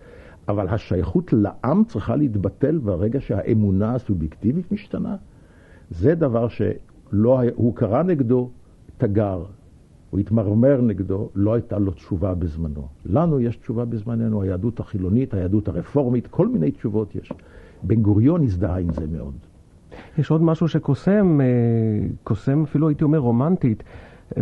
[0.47, 5.15] אבל השייכות לעם צריכה להתבטל ברגע שהאמונה הסובייקטיבית משתנה.
[5.89, 8.49] זה דבר שהוא קרא נגדו
[8.97, 9.43] תגר,
[10.11, 12.87] הוא התמרמר נגדו, לא הייתה לו תשובה בזמנו.
[13.05, 17.33] לנו יש תשובה בזמננו, היהדות החילונית, היהדות הרפורמית, כל מיני תשובות יש.
[17.83, 19.33] בן גוריון הזדהה עם זה מאוד.
[20.17, 21.45] יש עוד משהו שקוסם, אה,
[22.23, 23.83] קוסם אפילו הייתי אומר רומנטית,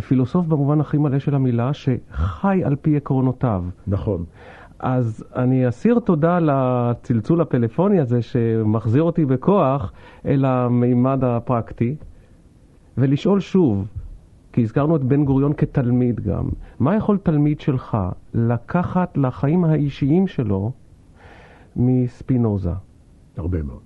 [0.08, 3.64] פילוסוף במובן הכי מלא של המילה, שחי על פי עקרונותיו.
[3.88, 4.26] נכון.
[4.80, 9.94] אז אני אסיר תודה לצלצול הפלאפוני הזה שמחזיר אותי בכוח
[10.26, 11.96] אל המימד הפרקטי,
[12.98, 13.88] ולשאול שוב,
[14.60, 16.50] כי הזכרנו את בן גוריון כתלמיד גם.
[16.80, 17.98] מה יכול תלמיד שלך
[18.34, 20.72] לקחת לחיים האישיים שלו
[21.76, 22.72] מספינוזה?
[23.38, 23.82] הרבה מאוד.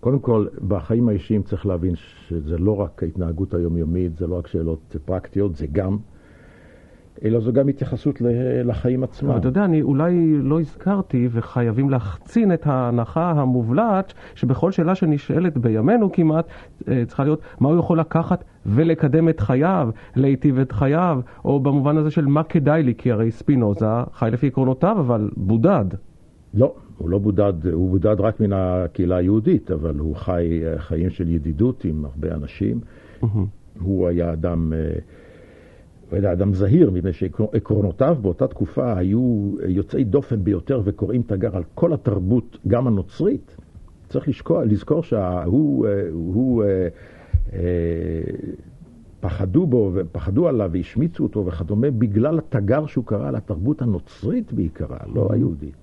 [0.00, 4.96] קודם כל, בחיים האישיים צריך להבין שזה לא רק ההתנהגות היומיומית, זה לא רק שאלות
[5.04, 5.96] פרקטיות, זה גם
[7.24, 8.22] אלא זו גם התייחסות
[8.64, 9.36] לחיים עצמם.
[9.36, 16.12] אתה יודע, אני אולי לא הזכרתי, וחייבים להחצין את ההנחה המובלעת, שבכל שאלה שנשאלת בימינו
[16.12, 16.46] כמעט,
[16.88, 21.96] אה, צריכה להיות מה הוא יכול לקחת ולקדם את חייו, להיטיב את חייו, או במובן
[21.96, 25.84] הזה של מה כדאי לי, כי הרי ספינוזה חי לפי עקרונותיו, אבל בודד.
[26.54, 31.10] לא, הוא לא בודד, הוא בודד רק מן הקהילה היהודית, אבל הוא חי אה, חיים
[31.10, 32.80] של ידידות עם הרבה אנשים.
[33.80, 34.72] הוא היה אדם...
[34.72, 35.00] Uh,
[36.10, 41.62] הוא היה אדם זהיר, מפני שעקרונותיו באותה תקופה היו יוצאי דופן ביותר וקוראים תגר על
[41.74, 43.56] כל התרבות, גם הנוצרית.
[44.08, 46.88] צריך לשקוע, לזכור שהוא הוא, אה,
[47.52, 47.60] אה,
[49.20, 54.98] פחדו בו ופחדו עליו והשמיצו אותו וכדומה בגלל התגר שהוא קרא על התרבות הנוצרית בעיקרה,
[55.14, 55.32] לא mm-hmm.
[55.32, 55.74] היהודית.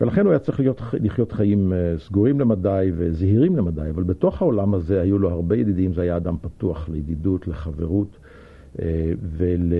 [0.00, 4.74] ולכן הוא היה צריך להיות, לחיות חיים אה, סגורים למדי וזהירים למדי, אבל בתוך העולם
[4.74, 8.18] הזה היו לו הרבה ידידים, זה היה אדם פתוח לידידות, לחברות.
[8.78, 9.72] אה, ול,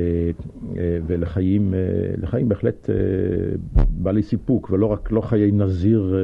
[0.76, 1.74] אה, ולחיים
[2.16, 2.94] לחיים בהחלט אה,
[3.88, 6.14] בעלי סיפוק, ולא רק לא חיי נזיר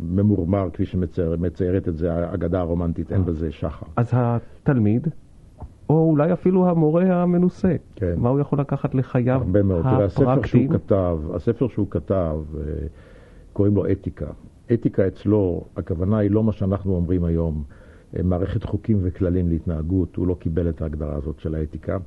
[0.00, 3.86] ממורמר, כפי שמציירת את זה האגדה הרומנטית, אין בזה שחר.
[3.96, 5.08] אז התלמיד,
[5.88, 8.14] או אולי אפילו המורה המנוסה, כן.
[8.16, 9.82] מה הוא יכול לקחת לחייו הרבה מאוד.
[9.82, 12.36] תראה, הספר שהוא כתב, הספר שהוא כתב,
[13.52, 14.26] קוראים לו אתיקה.
[14.72, 17.64] אתיקה אצלו, הכוונה היא לא מה שאנחנו אומרים היום.
[18.22, 21.98] מערכת חוקים וכללים להתנהגות, הוא לא קיבל את ההגדרה הזאת של האתיקה,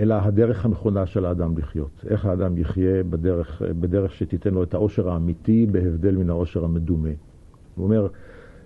[0.00, 2.04] אלא הדרך הנכונה של האדם לחיות.
[2.08, 7.08] איך האדם יחיה בדרך, בדרך שתיתן לו את העושר האמיתי בהבדל מן העושר המדומה.
[7.74, 8.08] הוא אומר,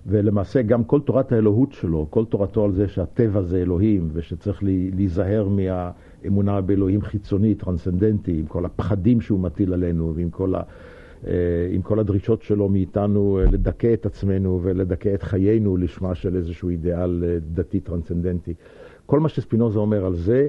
[0.06, 4.62] ולמעשה גם כל תורת האלוהות שלו, כל תורתו על זה שהטבע זה אלוהים ושצריך
[4.96, 10.62] להיזהר מהאמונה באלוהים חיצוני, טרנסצנדנטי, עם כל הפחדים שהוא מטיל עלינו ועם כל, ה,
[11.70, 16.68] עם כל הדרישות שלו מאיתנו אה, לדכא את עצמנו ולדכא את חיינו לשמה של איזשהו
[16.68, 18.54] אידיאל אה, דתי טרנסצנדנטי.
[19.06, 20.48] כל מה שספינוזה אומר על זה,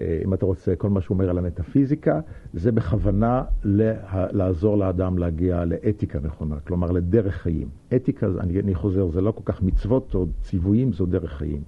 [0.00, 2.20] אה, אם אתה רוצה, כל מה שהוא אומר על המטאפיזיקה,
[2.52, 3.94] זה בכוונה לה,
[4.32, 7.68] לעזור לאדם להגיע לאתיקה נכונה, כלומר לדרך חיים.
[7.96, 11.62] אתיקה, אני, אני חוזר, זה לא כל כך מצוות או ציוויים, זו דרך חיים.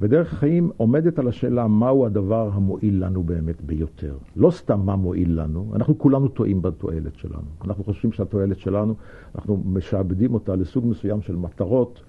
[0.00, 4.16] ודרך החיים עומדת על השאלה מהו הדבר המועיל לנו באמת ביותר.
[4.36, 7.48] לא סתם מה מועיל לנו, אנחנו כולנו טועים בתועלת שלנו.
[7.64, 8.94] אנחנו חושבים שהתועלת שלנו,
[9.34, 12.02] אנחנו משעבדים אותה לסוג מסוים של מטרות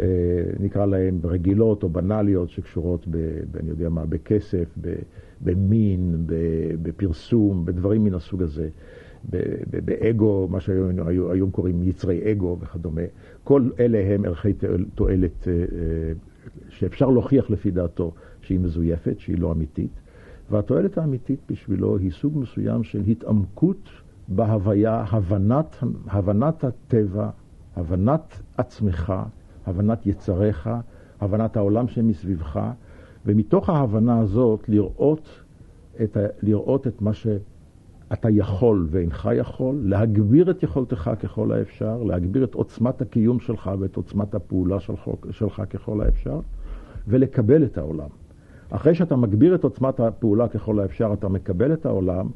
[0.00, 0.04] אה,
[0.60, 3.16] נקרא להן רגילות או בנאליות שקשורות, ב,
[3.60, 4.78] אני יודע מה, בכסף,
[5.40, 6.24] במין,
[6.82, 8.68] בפרסום, בדברים מן הסוג הזה,
[9.84, 13.02] באגו, מה שהיום קוראים יצרי אגו וכדומה.
[13.44, 14.52] כל אלה הם ערכי
[14.94, 16.12] תועלת אה, אה,
[16.68, 19.90] שאפשר להוכיח לפי דעתו שהיא מזויפת, שהיא לא אמיתית.
[20.50, 23.88] והתועלת האמיתית בשבילו היא סוג מסוים של התעמקות
[24.28, 27.30] בהוויה, הבנת, הבנת הטבע,
[27.76, 29.12] הבנת עצמך,
[29.66, 30.70] הבנת יצריך,
[31.20, 32.60] הבנת העולם שמסביבך,
[33.26, 35.28] ומתוך ההבנה הזאת לראות
[36.02, 37.12] את, לראות את מה
[38.10, 43.96] שאתה יכול ואינך יכול, להגביר את יכולתך ככל האפשר, להגביר את עוצמת הקיום שלך ואת
[43.96, 46.40] עוצמת הפעולה שלך, שלך ככל האפשר,
[47.08, 48.08] ולקבל את העולם.
[48.70, 52.28] אחרי שאתה מגביר את עוצמת הפעולה ככל האפשר, אתה מקבל את העולם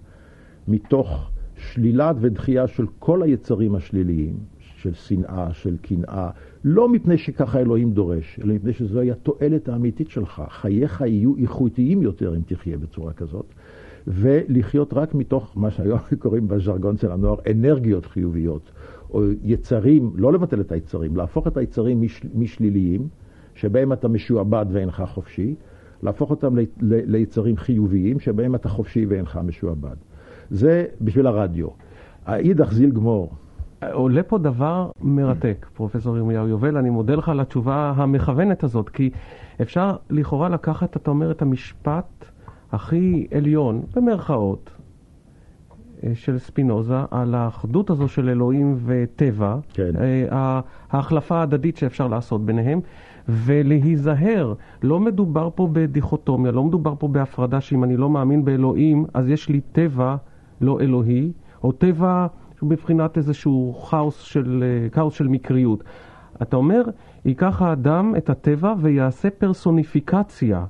[0.68, 6.30] מתוך שלילה ודחייה של כל היצרים השליליים, של שנאה, של קנאה,
[6.64, 10.42] לא מפני שככה אלוהים דורש, אלא מפני שזוהי התועלת האמיתית שלך.
[10.48, 13.46] חייך יהיו איכותיים יותר אם תחיה בצורה כזאת,
[14.06, 18.70] ולחיות רק מתוך מה שהיום קוראים בז'רגון של הנוער אנרגיות חיוביות,
[19.10, 23.08] או יצרים, לא לבטל את היצרים, להפוך את היצרים מש, משליליים,
[23.54, 25.54] שבהם אתה משועבד ואינך חופשי,
[26.02, 26.64] להפוך אותם ל, ל,
[27.16, 29.96] ליצרים חיוביים, שבהם אתה חופשי ואינך משועבד.
[30.50, 31.68] זה בשביל הרדיו.
[32.26, 33.32] האידך זיל גמור.
[33.92, 39.10] עולה פה דבר מרתק, פרופסור ירמיהו יובל, אני מודה לך על התשובה המכוונת הזאת, כי
[39.62, 42.24] אפשר לכאורה לקחת, אתה אומר, את המשפט
[42.74, 44.70] הכי עליון, במרכאות,
[46.04, 49.90] אה, של ספינוזה, על האחדות הזו של אלוהים וטבע, כן.
[50.00, 50.60] אה,
[50.90, 52.80] ההחלפה ההדדית שאפשר לעשות ביניהם,
[53.28, 54.54] ולהיזהר.
[54.82, 59.48] לא מדובר פה בדיכוטומיה, לא מדובר פה בהפרדה שאם אני לא מאמין באלוהים, אז יש
[59.48, 60.16] לי טבע
[60.60, 61.32] לא אלוהי,
[61.64, 62.26] או טבע...
[62.68, 65.84] בבחינת איזשהו כאוס של, אה, כאוס של מקריות.
[66.42, 66.82] אתה אומר,
[67.24, 70.64] ייקח האדם את הטבע ויעשה פרסוניפיקציה.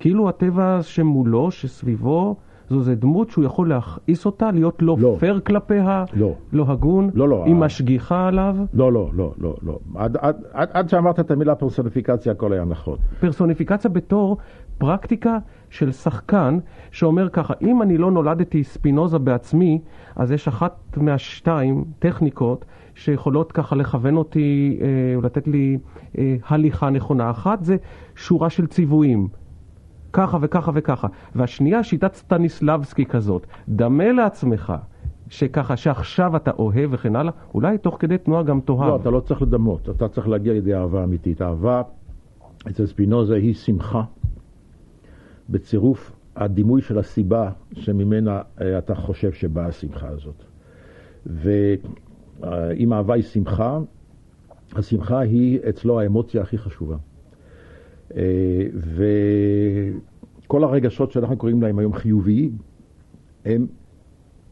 [0.00, 2.36] כאילו הטבע שמולו, שסביבו,
[2.70, 5.16] זו איזה דמות שהוא יכול להכעיס אותה, להיות לא, לא.
[5.18, 8.56] פייר כלפיה, לא, לא הגון, לא, לא, היא משגיחה עליו?
[8.74, 9.78] לא, לא, לא, לא, לא.
[9.94, 12.98] עד, עד, עד, עד שאמרת את המילה פרסוניפיקציה, הכל היה נכון.
[13.20, 14.36] פרסוניפיקציה בתור
[14.78, 15.38] פרקטיקה
[15.70, 16.58] של שחקן
[16.90, 19.80] שאומר ככה, אם אני לא נולדתי ספינוזה בעצמי,
[20.16, 25.78] אז יש אחת מהשתיים טכניקות שיכולות ככה לכוון אותי, אה, לתת לי
[26.18, 27.30] אה, הליכה נכונה.
[27.30, 27.76] אחת זה
[28.16, 29.28] שורה של ציוויים.
[30.12, 31.08] ככה וככה וככה.
[31.34, 33.46] והשנייה, שיטת סטניסלבסקי כזאת.
[33.68, 34.72] דמה לעצמך
[35.28, 38.88] שככה, שעכשיו אתה אוהב וכן הלאה, אולי תוך כדי תנועה גם תאהב.
[38.88, 41.42] לא, אתה לא צריך לדמות, אתה צריך להגיע לידי אהבה אמיתית.
[41.42, 41.82] אהבה
[42.68, 44.02] אצל ספינוזה היא שמחה
[45.48, 50.44] בצירוף הדימוי של הסיבה שממנה אה, אתה חושב שבאה השמחה הזאת.
[51.26, 53.78] ואם אהבה היא שמחה,
[54.72, 56.96] השמחה היא אצלו האמוציה הכי חשובה.
[58.16, 58.66] אה,
[60.46, 62.58] וכל הרגשות שאנחנו קוראים להם היום חיוביים,
[63.44, 63.66] הם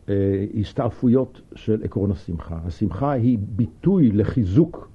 [0.09, 2.59] אה, הסתעפויות של עקרון השמחה.
[2.65, 4.89] השמחה היא ביטוי לחיזוק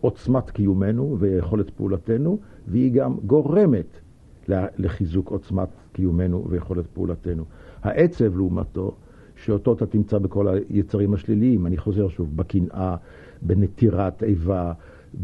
[0.00, 4.00] עוצמת קיומנו ויכולת פעולתנו, והיא גם גורמת
[4.48, 7.44] לחיזוק עוצמת קיומנו ויכולת פעולתנו.
[7.82, 8.94] העצב, לעומתו,
[9.36, 12.96] שאותו אתה תמצא בכל היצרים השליליים, אני חוזר שוב, בקנאה,
[13.42, 14.72] בנטירת איבה,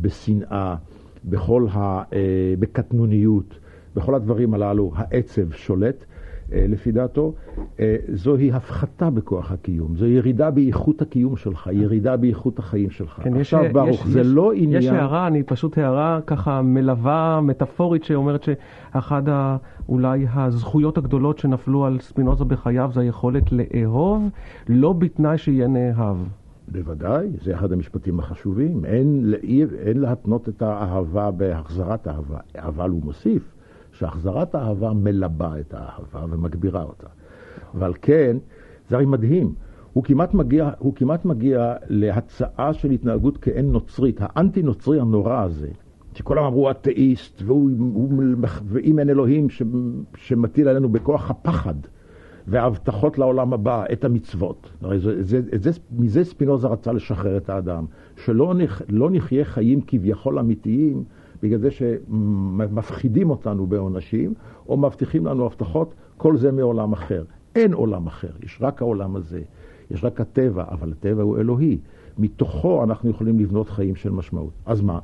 [0.01, 0.77] בשנאה,
[1.25, 2.03] בכל ה...
[2.13, 3.59] אה, בקטנוניות,
[3.97, 6.05] בכל הדברים הללו העצב שולט.
[6.53, 7.33] אה, לפי דעתו,
[7.81, 13.21] אה, זוהי הפחתה בכוח הקיום, זו ירידה באיכות הקיום שלך, ירידה באיכות החיים שלך.
[13.23, 14.83] כן, עכשיו, יש, ברוך, יש, זה יש, לא עניין...
[14.83, 19.57] יש הערה, אני פשוט הערה ככה מלווה, מטאפורית, שאומרת שאחד ה...
[19.89, 24.29] אולי הזכויות הגדולות שנפלו על ספינוזה בחייו זה היכולת לאהוב,
[24.69, 26.17] לא בתנאי שיהיה נאהב.
[26.73, 28.85] בוודאי, זה אחד המשפטים החשובים.
[28.85, 29.35] אין,
[29.79, 33.55] אין להתנות את האהבה בהחזרת אהבה, אבל הוא מוסיף
[33.93, 37.07] שהחזרת האהבה מלבה את האהבה ומגבירה אותה.
[37.75, 38.37] ועל כן,
[38.89, 39.55] זה הרי מדהים.
[39.93, 45.69] הוא כמעט, מגיע, הוא כמעט מגיע להצעה של התנהגות כאין נוצרית, האנטי נוצרי הנורא הזה,
[46.15, 47.43] שכולם אמרו אתאיסט,
[48.69, 49.63] ואם אין אלוהים ש,
[50.15, 51.75] שמטיל עלינו בכוח הפחד
[52.51, 54.71] וההבטחות לעולם הבא, את המצוות.
[54.83, 57.85] הרי זה, זה, זה, מזה ספינוזה רצה לשחרר את האדם,
[58.25, 61.05] שלא נח, לא נחיה חיים כביכול אמיתיים
[61.43, 64.35] בגלל זה שמפחידים אותנו בעונשים,
[64.69, 67.25] או מבטיחים לנו הבטחות, כל זה מעולם אחר.
[67.55, 69.41] אין עולם אחר, יש רק העולם הזה.
[69.91, 71.79] יש רק הטבע, אבל הטבע הוא אלוהי.
[72.19, 74.53] מתוכו אנחנו יכולים לבנות חיים של משמעות.
[74.67, 74.99] אז מה?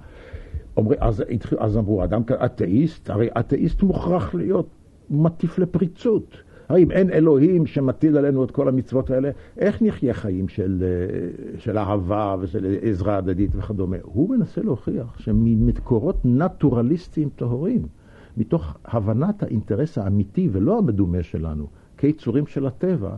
[0.76, 1.24] אומר, אז,
[1.58, 4.68] אז אמרו, אדם כאתאיסט, הרי אתאיסט מוכרח להיות
[5.10, 6.36] מטיף לפריצות.
[6.68, 11.58] הרי אם אין אלוהים שמטיל עלינו את כל המצוות האלה, איך נחיה חיים של, אה,
[11.58, 13.96] של אהבה ושל עזרה הדדית וכדומה?
[14.02, 17.86] הוא מנסה להוכיח שממקורות נטורליסטיים טהורים,
[18.36, 21.66] מתוך הבנת האינטרס האמיתי ולא המדומה שלנו,
[21.98, 23.16] כיצורים של הטבע,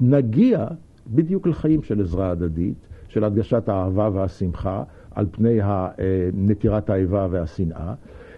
[0.00, 0.66] נגיע
[1.06, 5.88] בדיוק לחיים של עזרה הדדית, של הדגשת האהבה והשמחה, על פני אה,
[6.34, 7.94] נטירת האיבה והשנאה.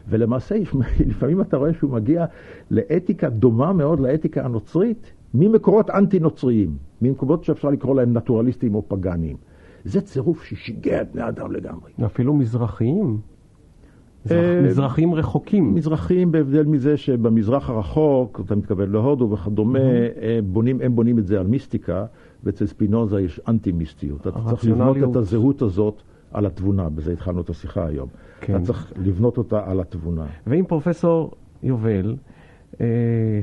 [0.09, 0.57] ולמעשה,
[1.11, 2.25] לפעמים אתה רואה שהוא מגיע
[2.71, 9.37] לאתיקה דומה מאוד לאתיקה הנוצרית, ממקורות אנטי-נוצריים, ממקומות שאפשר לקרוא להם נטורליסטיים או פגאניים.
[9.85, 11.93] זה צירוף ששיגע את בני אדם לגמרי.
[12.05, 13.19] אפילו מזרחיים.
[14.31, 15.75] אה, מזרחים רחוקים.
[15.75, 19.79] מזרחים בהבדל מזה שבמזרח הרחוק, אתה מתכוון להודו וכדומה,
[20.45, 22.05] בונים, הם בונים את זה על מיסטיקה,
[22.45, 24.27] ואצל ספינוזה יש אנטי-מיסטיות.
[24.27, 28.09] אתה צריך לבנות את הזהות הזאת על התבונה, בזה התחלנו את השיחה היום.
[28.43, 28.57] כן.
[28.57, 30.27] אתה צריך לבנות אותה על התבונה.
[30.47, 31.31] ואם פרופסור
[31.63, 32.17] יובל,
[32.81, 32.87] אה,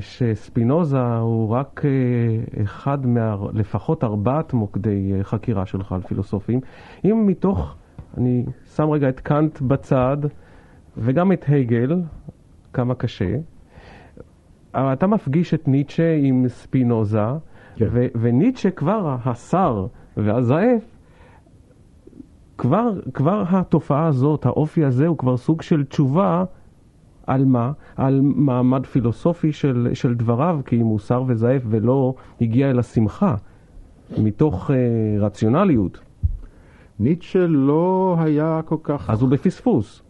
[0.00, 3.36] שספינוזה הוא רק אה, אחד מה...
[3.52, 6.60] לפחות ארבעת מוקדי אה, חקירה שלך על פילוסופים,
[7.04, 7.74] אם מתוך,
[8.16, 10.16] אני שם רגע את קאנט בצד,
[10.96, 12.02] וגם את הגל,
[12.72, 13.36] כמה קשה,
[14.72, 17.26] אתה מפגיש את ניטשה עם ספינוזה,
[17.76, 17.86] כן.
[17.90, 19.86] ו- וניטשה כבר, השר
[20.16, 20.89] והזאף,
[22.60, 26.44] כבר, כבר התופעה הזאת, האופי הזה, הוא כבר סוג של תשובה
[27.26, 27.72] על מה?
[27.96, 33.34] על מעמד פילוסופי של, של דבריו, כי אם הוא שר וזאף ולא הגיע אל השמחה,
[34.18, 34.72] מתוך uh,
[35.20, 36.00] רציונליות.
[37.00, 39.10] ניטשה לא היה כל כך...
[39.10, 40.02] אז הוא בפספוס.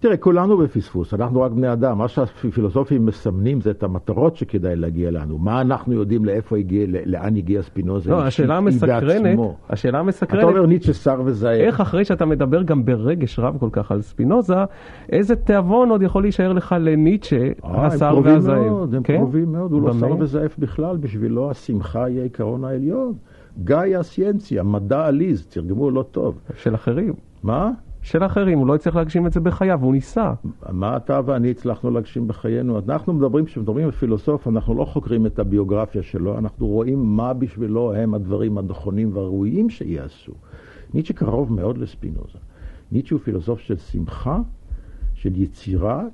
[0.00, 1.98] תראה, כולנו בפספוס, אנחנו רק בני אדם.
[1.98, 5.38] מה שהפילוסופים מסמנים זה את המטרות שכדאי להגיע לנו.
[5.38, 9.38] מה אנחנו יודעים לאיפה הגיע, לאן הגיע ספינוזה לא, השאלה המסקרנת,
[9.70, 11.56] השאלה המסקרנת, אתה אומר ניטשה שר וזהה.
[11.56, 14.54] איך אחרי שאתה מדבר גם ברגש רב כל כך על ספינוזה,
[15.12, 18.94] איזה תיאבון עוד יכול להישאר לך לניטשה, אה, השר והזאב?
[18.94, 19.16] הם כן?
[19.16, 23.12] קרובים מאוד, הוא לא שר וזאב בכלל, בשבילו השמחה היא העיקרון העליון.
[23.64, 26.38] גאיה סיינציה, מדע עליז, תרגמו לא טוב.
[26.56, 27.12] של אחרים.
[27.42, 27.70] מה?
[28.02, 30.32] של אחרים, הוא לא הצליח להגשים את זה בחייו, הוא ניסה.
[30.72, 32.78] מה אתה ואני הצלחנו להגשים בחיינו?
[32.78, 37.94] אנחנו מדברים, כשמדברים על פילוסוף, אנחנו לא חוקרים את הביוגרפיה שלו, אנחנו רואים מה בשבילו
[37.94, 40.32] הם הדברים הנכונים והראויים שיעשו.
[40.94, 42.38] ניטשה קרוב מאוד לספינוזה.
[42.92, 44.40] ניטשה הוא פילוסוף של שמחה,
[45.14, 46.04] של יצירה,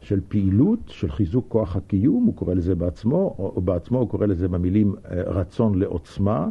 [0.00, 4.48] של פעילות, של חיזוק כוח הקיום, הוא קורא לזה בעצמו, או בעצמו הוא קורא לזה
[4.48, 6.48] במילים אה, רצון לעוצמה.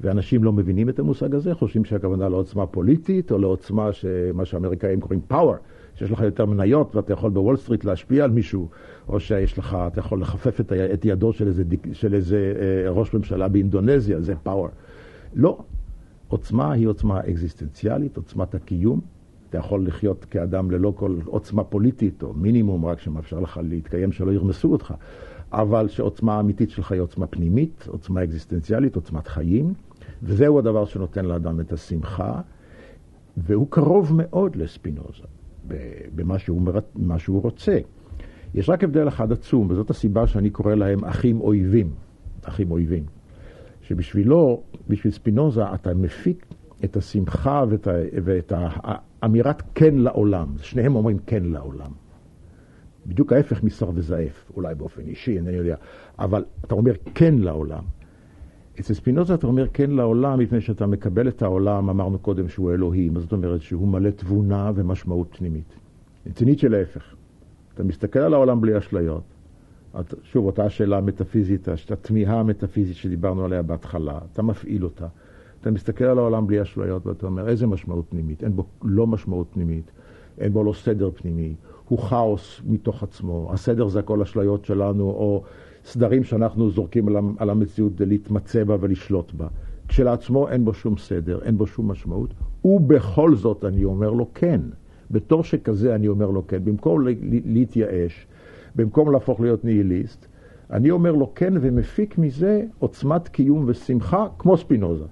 [0.00, 3.90] ואנשים לא מבינים את המושג הזה, חושבים שהכוונה לעוצמה פוליטית, או לעוצמה,
[4.34, 5.56] מה שהאמריקאים קוראים power,
[5.94, 8.68] שיש לך יותר מניות ואתה יכול בוול סטריט להשפיע על מישהו,
[9.08, 13.14] או שיש לך, אתה יכול לחפף את, את ידו של איזה, של איזה אה, ראש
[13.14, 14.68] ממשלה באינדונזיה, זה power.
[15.34, 15.58] לא.
[16.28, 19.00] עוצמה היא עוצמה אקזיסטנציאלית, עוצמת הקיום.
[19.50, 24.32] אתה יכול לחיות כאדם ללא כל עוצמה פוליטית, או מינימום רק שמאפשר לך להתקיים שלא
[24.32, 24.94] ירמסו אותך,
[25.52, 29.74] אבל שעוצמה האמיתית שלך היא עוצמה פנימית, עוצמה אקזיסטנציאלית, עוצמת חיים.
[30.22, 32.40] וזהו הדבר שנותן לאדם את השמחה,
[33.36, 35.24] והוא קרוב מאוד לספינוזה,
[36.14, 36.62] במה שהוא,
[36.94, 37.78] במה שהוא רוצה.
[38.54, 41.90] יש רק הבדל אחד עצום, וזאת הסיבה שאני קורא להם אחים אויבים.
[42.42, 43.04] אחים אויבים.
[43.82, 46.46] שבשבילו, בשביל ספינוזה, אתה מפיק
[46.84, 47.92] את השמחה ואת, ה,
[48.24, 50.46] ואת האמירת כן לעולם.
[50.62, 51.90] שניהם אומרים כן לעולם.
[53.06, 55.76] בדיוק ההפך משר וזעף, אולי באופן אישי, אינני יודע,
[56.18, 57.82] אבל אתה אומר כן לעולם.
[58.80, 63.08] אצל ספינוזה אתה אומר כן לעולם, מפני שאתה מקבל את העולם, אמרנו קודם שהוא אלוהי,
[63.08, 63.62] מה זאת אומרת?
[63.62, 65.74] שהוא מלא תבונה ומשמעות פנימית.
[66.28, 67.14] אצל ניטשה להפך.
[67.74, 69.22] אתה מסתכל על העולם בלי אשליות.
[70.00, 75.06] את, שוב, אותה השאלה המטאפיזית, התמיהה המטאפיזית שדיברנו עליה בהתחלה, אתה מפעיל אותה.
[75.60, 78.44] אתה מסתכל על העולם בלי אשליות ואתה אומר, איזה משמעות פנימית?
[78.44, 79.90] אין בו לא משמעות פנימית,
[80.38, 81.54] אין בו לא סדר פנימי,
[81.88, 83.50] הוא כאוס מתוך עצמו.
[83.52, 85.42] הסדר זה הכל אשליות שלנו, או
[85.88, 87.08] סדרים שאנחנו זורקים
[87.38, 89.46] על המציאות כדי להתמצא בה ולשלוט בה.
[89.88, 92.34] כשלעצמו אין בו שום סדר, אין בו שום משמעות,
[92.64, 94.60] ובכל זאת אני אומר לו כן.
[95.10, 96.64] בתור שכזה אני אומר לו כן.
[96.64, 97.06] במקום
[97.44, 98.26] להתייאש,
[98.74, 100.26] במקום להפוך להיות ניהיליסט,
[100.70, 105.04] אני אומר לו כן ומפיק מזה עוצמת קיום ושמחה כמו ספינוזה.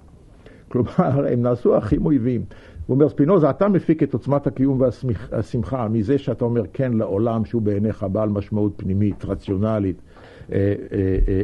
[0.67, 2.41] כלומר, הם נעשו אחים אויבים.
[2.87, 7.61] הוא אומר, ספינוזה, אתה מפיק את עוצמת הקיום והשמחה מזה שאתה אומר כן לעולם שהוא
[7.61, 10.01] בעיניך בעל משמעות פנימית, רציונלית,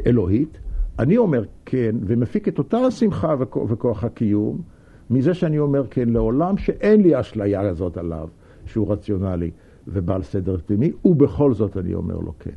[0.06, 0.58] אלוהית.
[1.00, 4.62] אני אומר כן, ומפיק את אותה השמחה וכוח הקיום
[5.10, 8.28] מזה שאני אומר כן לעולם שאין לי אשליה הזאת עליו,
[8.66, 9.52] שהוא רציונלי
[9.88, 12.52] ובעל סדר פנימי, ובכל זאת אני אומר לו כן.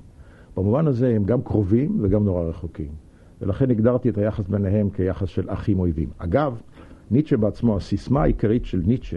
[0.56, 2.90] במובן הזה הם גם קרובים וגם נורא רחוקים.
[3.40, 6.08] ולכן הגדרתי את היחס ביניהם כיחס של אחים אויבים.
[6.18, 6.60] אגב,
[7.10, 9.16] ניטשה בעצמו, הסיסמה העיקרית של ניטשה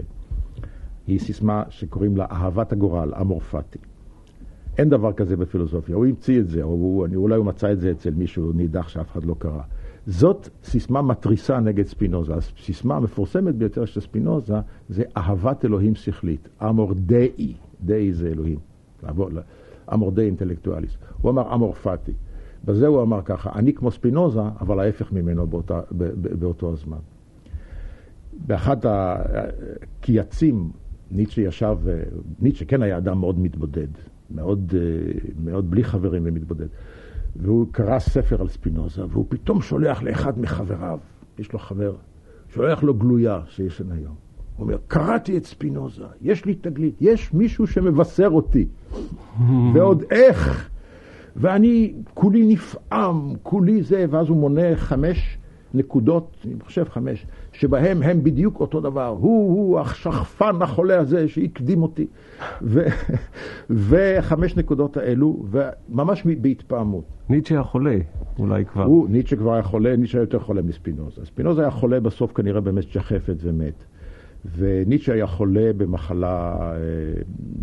[1.06, 3.78] היא סיסמה שקוראים לה אהבת הגורל, אמורפטי.
[4.78, 7.90] אין דבר כזה בפילוסופיה, הוא המציא את זה, הוא, אני, אולי הוא מצא את זה
[7.90, 9.62] אצל מישהו נידח שאף אחד לא קרא.
[10.06, 12.34] זאת סיסמה מתריסה נגד ספינוזה.
[12.34, 14.54] הסיסמה המפורסמת ביותר של ספינוזה
[14.88, 18.58] זה אהבת אלוהים שכלית, אמור דאי, דאי זה אלוהים,
[19.92, 20.96] אמור דאי אינטלקטואליס.
[21.20, 22.12] הוא אמר אמור פאטי.
[22.64, 25.80] בזה הוא אמר ככה, אני כמו ספינוזה, אבל ההפך ממנו באותה,
[26.38, 26.98] באותו הזמן.
[28.46, 30.70] באחד הקייצים,
[31.10, 31.78] ניטשה ישב,
[32.40, 33.88] ניטשה כן היה אדם מאוד מתבודד,
[34.30, 34.74] מאוד,
[35.44, 36.66] מאוד בלי חברים ומתבודד.
[37.36, 40.98] והוא קרא ספר על ספינוזה, והוא פתאום שולח לאחד מחבריו,
[41.38, 41.94] יש לו חבר,
[42.54, 44.14] שולח לו גלויה שיש לנו היום.
[44.56, 48.66] הוא אומר, קראתי את ספינוזה, יש לי תגלית, יש מישהו שמבשר אותי.
[49.74, 50.70] ועוד איך!
[51.36, 55.38] ואני כולי נפעם, כולי זה, ואז הוא מונה חמש
[55.74, 59.06] נקודות, אני חושב חמש, שבהם הם בדיוק אותו דבר.
[59.06, 62.06] הוא, הוא השכפן החולה הזה שהקדים אותי.
[62.62, 62.84] ו,
[63.70, 67.04] וחמש נקודות האלו, וממש בהתפעמות.
[67.28, 67.98] ניטשה החולה,
[68.38, 68.84] אולי כבר.
[68.84, 71.24] הוא, ניטשה כבר היה חולה, ניטשה היה יותר חולה מספינוזה.
[71.24, 73.84] ספינוזה היה חולה בסוף כנראה באמת שחפת ומת.
[74.56, 76.76] וניטשה היה חולה במחלה, אה,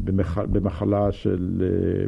[0.04, 2.06] במח, במחלה של, אה,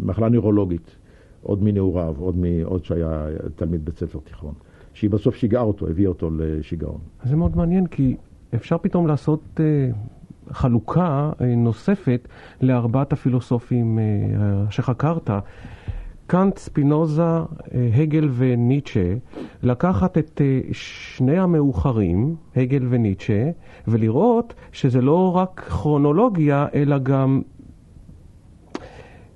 [0.00, 0.96] מחלה נוירולוגית,
[1.42, 3.26] עוד מנעוריו, עוד, מ, עוד שהיה
[3.56, 4.54] תלמיד בית ספר תיכון.
[4.94, 6.98] שהיא בסוף שיגעה אותו, הביאה אותו לשיגעון.
[7.24, 8.16] זה מאוד מעניין, כי
[8.54, 12.28] אפשר פתאום לעשות uh, חלוקה uh, נוספת
[12.60, 15.30] לארבעת הפילוסופים uh, שחקרת.
[16.26, 17.38] קאנט, ספינוזה,
[17.94, 19.14] הגל וניטשה,
[19.62, 20.40] לקחת את
[20.72, 23.50] שני המאוחרים, הגל וניטשה,
[23.88, 27.42] ולראות שזה לא רק כרונולוגיה, אלא גם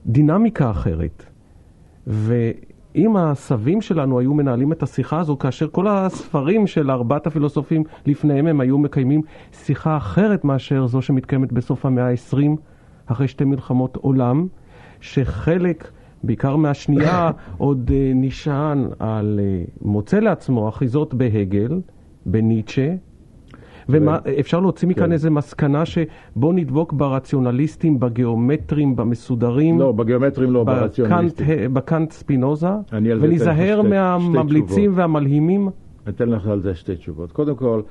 [0.07, 1.25] דינמיקה אחרת.
[2.07, 2.51] ו...
[2.97, 8.47] אם הסבים שלנו היו מנהלים את השיחה הזו, כאשר כל הספרים של ארבעת הפילוסופים לפניהם
[8.47, 9.23] הם היו מקיימים
[9.53, 12.39] שיחה אחרת מאשר זו שמתקיימת בסוף המאה ה-20,
[13.07, 14.47] אחרי שתי מלחמות עולם,
[15.01, 15.91] שחלק,
[16.23, 21.81] בעיקר מהשנייה, עוד uh, נשען על, uh, מוצא לעצמו אחיזות בהגל,
[22.27, 22.95] בניטשה,
[23.89, 25.13] ואפשר להוציא מכאן כן.
[25.13, 29.79] איזה מסקנה שבוא נדבוק ברציונליסטים, בגיאומטרים, במסודרים.
[29.79, 31.75] לא, בגיאומטרים לא, ברציונליסטים.
[31.75, 35.69] בקאנט ספינוזה, ולהיזהר מהממליצים והמלהימים.
[36.07, 37.33] אני אתן לך על זה שתי תשובות.
[37.33, 37.83] קודם כל,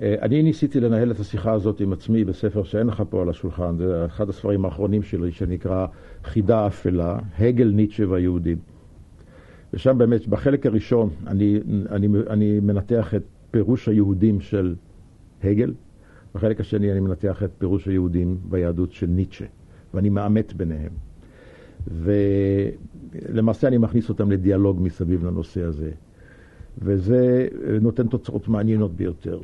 [0.00, 3.76] אה, אני ניסיתי לנהל את השיחה הזאת עם עצמי בספר שאין לך פה על השולחן,
[3.76, 5.86] זה אחד הספרים האחרונים שלי שנקרא
[6.24, 8.58] חידה אפלה, הגל, ניטשה והיהודים.
[9.72, 11.60] ושם באמת, בחלק הראשון, אני,
[11.90, 14.74] אני, אני מנתח את פירוש היהודים של
[15.44, 15.74] הגל,
[16.34, 19.44] בחלק השני אני מנתח את פירוש היהודים ביהדות של ניטשה,
[19.94, 20.92] ואני מאמת ביניהם.
[21.86, 25.90] ולמעשה אני מכניס אותם לדיאלוג מסביב לנושא הזה.
[26.78, 27.48] וזה
[27.80, 29.40] נותן תוצאות מעניינות ביותר.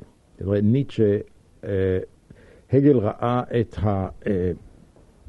[0.62, 1.18] ניטשה,
[1.64, 1.98] אה,
[2.72, 4.52] הגל ראה את, ה, אה,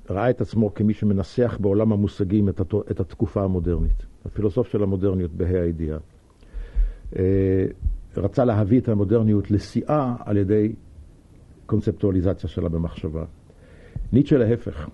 [0.09, 5.97] ראה את עצמו כמי שמנסח בעולם המושגים את, התקופה המודרנית, הפילוסוף של המודרניות בה"א הידיעה.
[8.17, 10.73] רצה להביא את המודרניות לשיאה על ידי
[11.65, 13.23] קונספטואליזציה שלה במחשבה.
[14.13, 14.89] ניטשה להפך,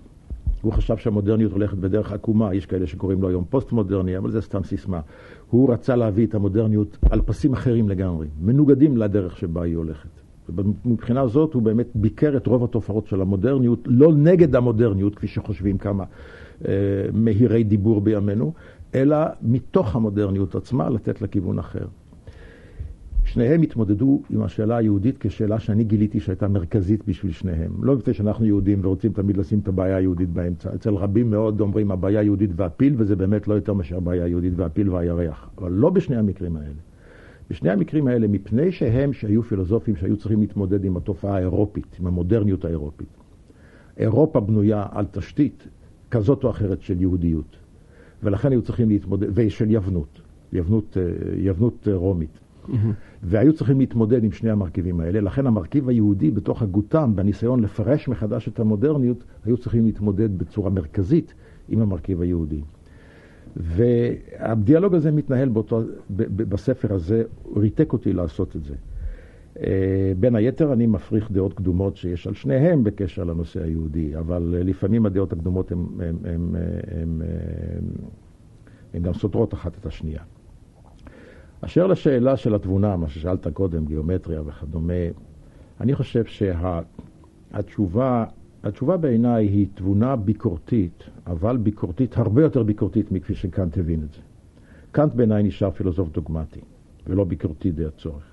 [0.61, 4.63] הוא חשב שהמודרניות הולכת בדרך עקומה, יש כאלה שקוראים לו היום פוסט-מודרני, אבל זה סתם
[4.63, 4.99] סיסמה.
[5.49, 10.09] הוא רצה להביא את המודרניות על פסים אחרים לגמרי, מנוגדים לדרך שבה היא הולכת.
[10.49, 15.77] ומבחינה זאת הוא באמת ביקר את רוב התופעות של המודרניות, לא נגד המודרניות, כפי שחושבים
[15.77, 16.03] כמה
[16.67, 16.73] אה,
[17.13, 18.53] מהירי דיבור בימינו,
[18.95, 21.85] אלא מתוך המודרניות עצמה לתת לה כיוון אחר.
[23.31, 27.71] שניהם התמודדו עם השאלה היהודית כשאלה שאני גיליתי שהייתה מרכזית בשביל שניהם.
[27.83, 30.75] לא מפני שאנחנו יהודים ורוצים תמיד לשים את הבעיה היהודית באמצע.
[30.75, 34.89] אצל רבים מאוד אומרים הבעיה היהודית והפיל, וזה באמת לא יותר מאשר הבעיה היהודית והפיל
[34.89, 35.49] והירח.
[35.57, 36.79] אבל לא בשני המקרים האלה.
[37.49, 42.65] בשני המקרים האלה, מפני שהם שהיו פילוסופים שהיו צריכים להתמודד עם התופעה האירופית, עם המודרניות
[42.65, 43.07] האירופית.
[43.97, 45.67] אירופה בנויה על תשתית
[46.11, 47.57] כזאת או אחרת של יהודיות.
[48.23, 50.21] ולכן היו צריכים להתמודד, ושל יבנות,
[50.53, 51.03] יבנות, אה,
[51.37, 52.40] יבנות רומית.
[53.23, 58.47] והיו צריכים להתמודד עם שני המרכיבים האלה, לכן המרכיב היהודי בתוך הגותם, בניסיון לפרש מחדש
[58.47, 61.33] את המודרניות, היו צריכים להתמודד בצורה מרכזית
[61.69, 62.61] עם המרכיב היהודי.
[63.55, 65.81] והדיאלוג הזה מתנהל באותו,
[66.35, 67.23] בספר הזה,
[67.55, 68.75] ריתק אותי לעשות את זה.
[69.59, 75.05] אה, בין היתר אני מפריך דעות קדומות שיש על שניהם בקשר לנושא היהודי, אבל לפעמים
[75.05, 75.71] הדעות הקדומות
[78.93, 80.21] הן גם סותרות אחת את השנייה.
[81.61, 84.93] אשר לשאלה של התבונה, מה ששאלת קודם, גיאומטריה וכדומה,
[85.81, 88.25] אני חושב שהתשובה
[88.63, 94.21] התשובה בעיניי היא תבונה ביקורתית, אבל ביקורתית, הרבה יותר ביקורתית מכפי שקאנט הבין את זה.
[94.91, 96.59] קאנט בעיניי נשאר פילוסוף דוגמטי,
[97.07, 98.23] ולא ביקורתי די הצורך.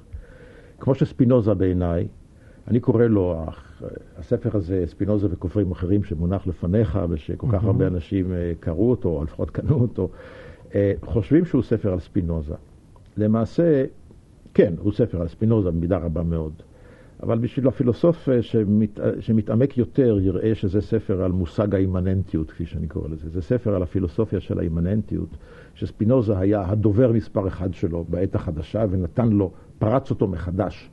[0.80, 2.08] כמו שספינוזה בעיניי,
[2.68, 3.44] אני קורא לו,
[4.16, 9.24] הספר הזה, ספינוזה וכופרים אחרים, שמונח לפניך, ושכל כך הרבה אנשים אה, קראו אותו, או
[9.24, 10.08] לפחות קנו אותו,
[10.74, 12.54] אה, חושבים שהוא ספר על ספינוזה.
[13.18, 13.84] למעשה,
[14.54, 16.52] כן, הוא ספר על ספינוזה במידה רבה מאוד.
[17.22, 22.86] אבל בשביל הפילוסוף אה, שמת, שמתעמק יותר, יראה שזה ספר על מושג האימננטיות, כפי שאני
[22.86, 23.28] קורא לזה.
[23.28, 25.28] זה ספר על הפילוסופיה של האימננטיות,
[25.74, 30.90] שספינוזה היה הדובר מספר אחד שלו בעת החדשה, ונתן לו, פרץ אותו מחדש.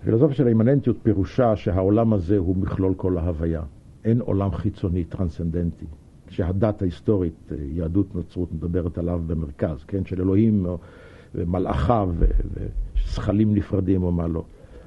[0.00, 3.62] הפילוסופיה של האימננטיות פירושה שהעולם הזה הוא מכלול כל ההוויה.
[4.04, 5.86] אין עולם חיצוני טרנסצנדנטי.
[6.28, 10.04] שהדת ההיסטורית, אה, יהדות נצרות מדברת עליו במרכז, כן?
[10.04, 10.66] של אלוהים
[11.36, 12.10] ומלאכיו
[12.96, 14.44] וזכלים נפרדים או מה לא.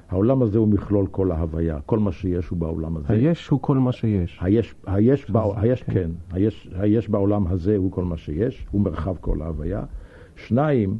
[0.08, 3.12] העולם הזה הוא מכלול כל ההוויה, כל מה שיש הוא בעולם הזה.
[3.12, 4.38] היש הוא כל מה שיש.
[4.40, 6.10] היש, היש, בא, היש כן, כן.
[6.32, 9.82] היש, היש בעולם הזה הוא כל מה שיש, הוא מרחב כל ההוויה.
[10.36, 10.98] שניים,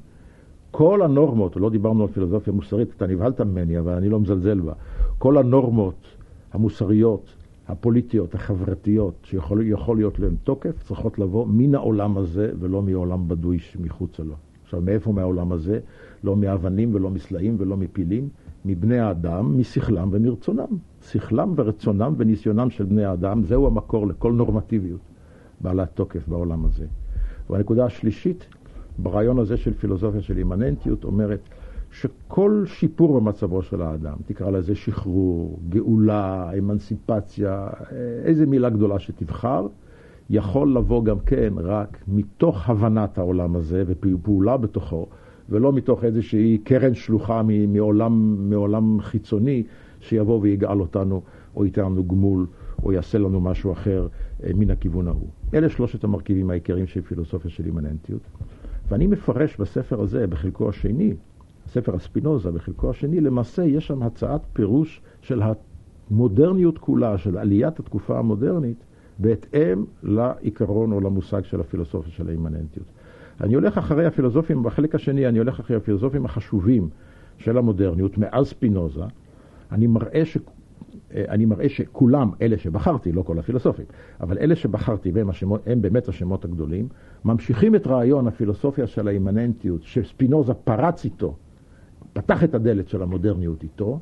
[0.70, 4.72] כל הנורמות, לא דיברנו על פילוסופיה מוסרית, אתה נבהלת ממני, אבל אני לא מזלזל בה.
[5.18, 6.06] כל הנורמות
[6.52, 7.34] המוסריות,
[7.68, 14.22] הפוליטיות, החברתיות, שיכול להיות להן תוקף, צריכות לבוא מן העולם הזה ולא מעולם בדוי שמחוצה
[14.22, 14.34] לו.
[14.70, 15.78] עכשיו, מאיפה מהעולם הזה?
[16.24, 18.28] לא מאבנים ולא מסלעים ולא מפילים,
[18.64, 20.76] מבני האדם, משכלם ומרצונם.
[21.02, 25.00] שכלם ורצונם וניסיונם של בני האדם, זהו המקור לכל נורמטיביות
[25.60, 26.86] בעלת תוקף בעולם הזה.
[27.50, 28.46] והנקודה השלישית,
[28.98, 31.40] ברעיון הזה של פילוסופיה של אימננטיות, אומרת
[31.92, 37.68] שכל שיפור במצבו של האדם, תקרא לזה שחרור, גאולה, אמנסיפציה,
[38.24, 39.66] איזה מילה גדולה שתבחר,
[40.30, 45.06] יכול לבוא גם כן רק מתוך הבנת העולם הזה ופעולה בתוכו,
[45.48, 49.62] ולא מתוך איזושהי קרן שלוחה מעולם, מעולם חיצוני
[50.00, 51.22] שיבוא ויגאל אותנו,
[51.56, 52.46] או ייתן לנו גמול,
[52.82, 54.08] או יעשה לנו משהו אחר
[54.44, 55.28] אה, מן הכיוון ההוא.
[55.54, 58.22] אלה שלושת המרכיבים העיקריים של פילוסופיה של אימננטיות.
[58.88, 61.14] ואני מפרש בספר הזה, בחלקו השני,
[61.66, 65.42] ספר הספינוזה, בחלקו השני, למעשה יש שם הצעת פירוש של
[66.10, 68.84] המודרניות כולה, של עליית התקופה המודרנית,
[69.20, 72.86] בהתאם לעיקרון או למושג של הפילוסופיה של האימננטיות.
[73.40, 76.88] אני הולך אחרי הפילוסופים, בחלק השני אני הולך אחרי הפילוסופים החשובים
[77.38, 79.04] של המודרניות, מאז ספינוזה.
[79.72, 80.38] אני מראה, ש...
[81.14, 83.86] אני מראה שכולם, אלה שבחרתי, לא כל הפילוסופים,
[84.20, 86.88] אבל אלה שבחרתי, והם השמות, הם באמת השמות הגדולים,
[87.24, 91.36] ממשיכים את רעיון הפילוסופיה של האימננטיות, שספינוזה פרץ איתו,
[92.12, 94.00] פתח את הדלת של המודרניות איתו,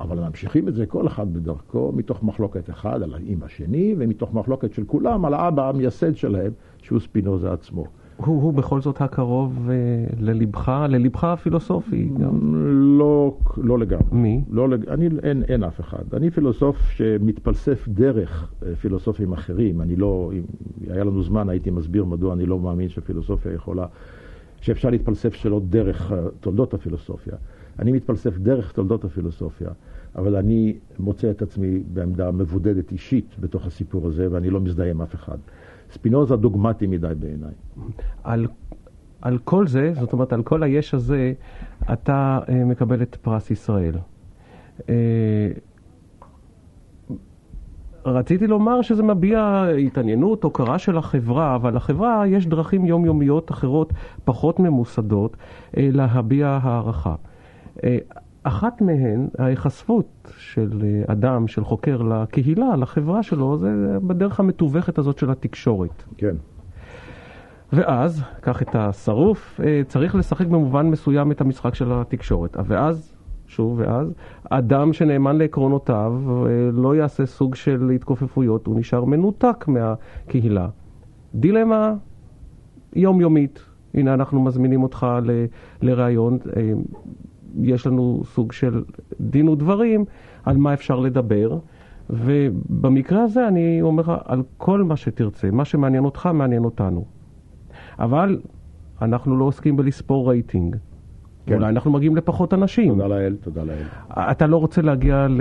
[0.00, 4.72] אבל ממשיכים את זה כל אחד בדרכו, מתוך מחלוקת אחד על עם השני, ומתוך מחלוקת
[4.72, 7.84] של כולם על האבא המייסד שלהם, שהוא ספינוזה עצמו.
[8.16, 12.54] הוא, הוא בכל זאת הקרוב uh, ללבך, ללבך הפילוסופי גם?
[12.98, 14.04] לא, לא לגמרי.
[14.12, 14.44] מי?
[14.50, 14.88] לא, לג...
[14.88, 16.14] אני, אין, אין אף אחד.
[16.14, 19.80] אני פילוסוף שמתפלסף דרך uh, פילוסופים אחרים.
[19.80, 20.42] אני לא, אם
[20.90, 23.86] היה לנו זמן הייתי מסביר מדוע אני לא מאמין שפילוסופיה יכולה,
[24.60, 27.34] שאפשר להתפלסף שלא דרך uh, תולדות הפילוסופיה.
[27.78, 29.68] אני מתפלסף דרך תולדות הפילוסופיה,
[30.16, 35.02] אבל אני מוצא את עצמי בעמדה מבודדת אישית בתוך הסיפור הזה, ואני לא מזדהה עם
[35.02, 35.38] אף אחד.
[35.92, 37.52] ספינוזה דוגמטי מדי בעיניי.
[38.24, 38.46] על,
[39.22, 41.32] על כל זה, זאת אומרת, על כל היש הזה,
[41.92, 43.94] אתה אה, מקבל את פרס ישראל.
[44.88, 45.48] אה,
[48.04, 53.92] רציתי לומר שזה מביע התעניינות, הוקרה של החברה, אבל לחברה יש דרכים יומיומיות אחרות,
[54.24, 55.36] פחות ממוסדות,
[55.76, 57.14] אה, להביע הערכה.
[58.46, 64.98] אה, אחת מהן, ההיחשפות של אה, אדם, של חוקר לקהילה, לחברה שלו, זה בדרך המתווכת
[64.98, 66.02] הזאת של התקשורת.
[66.16, 66.34] כן.
[67.72, 72.56] ואז, קח את השרוף, אה, צריך לשחק במובן מסוים את המשחק של התקשורת.
[72.66, 73.14] ואז,
[73.46, 74.14] שוב, ואז,
[74.50, 76.22] אדם שנאמן לעקרונותיו
[76.72, 80.68] לא יעשה סוג של התכופפויות, הוא נשאר מנותק מהקהילה.
[81.34, 81.94] דילמה
[82.96, 83.62] יומיומית.
[83.94, 85.06] הנה, אנחנו מזמינים אותך
[85.82, 86.38] לראיון.
[87.62, 88.82] יש לנו סוג של
[89.20, 90.04] דין ודברים
[90.44, 91.58] על מה אפשר לדבר.
[92.10, 97.04] ובמקרה הזה אני אומר לך, על כל מה שתרצה, מה שמעניין אותך, מעניין אותנו.
[97.98, 98.40] אבל
[99.02, 100.76] אנחנו לא עוסקים בלספור רייטינג.
[101.46, 101.54] כן.
[101.54, 102.92] אולי אנחנו מגיעים לפחות אנשים.
[102.92, 103.84] תודה לאל, תודה לאל.
[104.10, 105.40] אתה לא רוצה להגיע ל...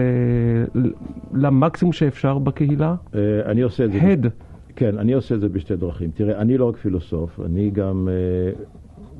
[1.33, 2.95] למקסימום שאפשר בקהילה?
[3.15, 3.99] אה, אני עושה את זה...
[4.01, 4.27] הד.
[4.75, 6.11] כן, אני עושה את זה בשתי דרכים.
[6.13, 8.63] תראה, אני לא רק פילוסוף, אני גם, אה,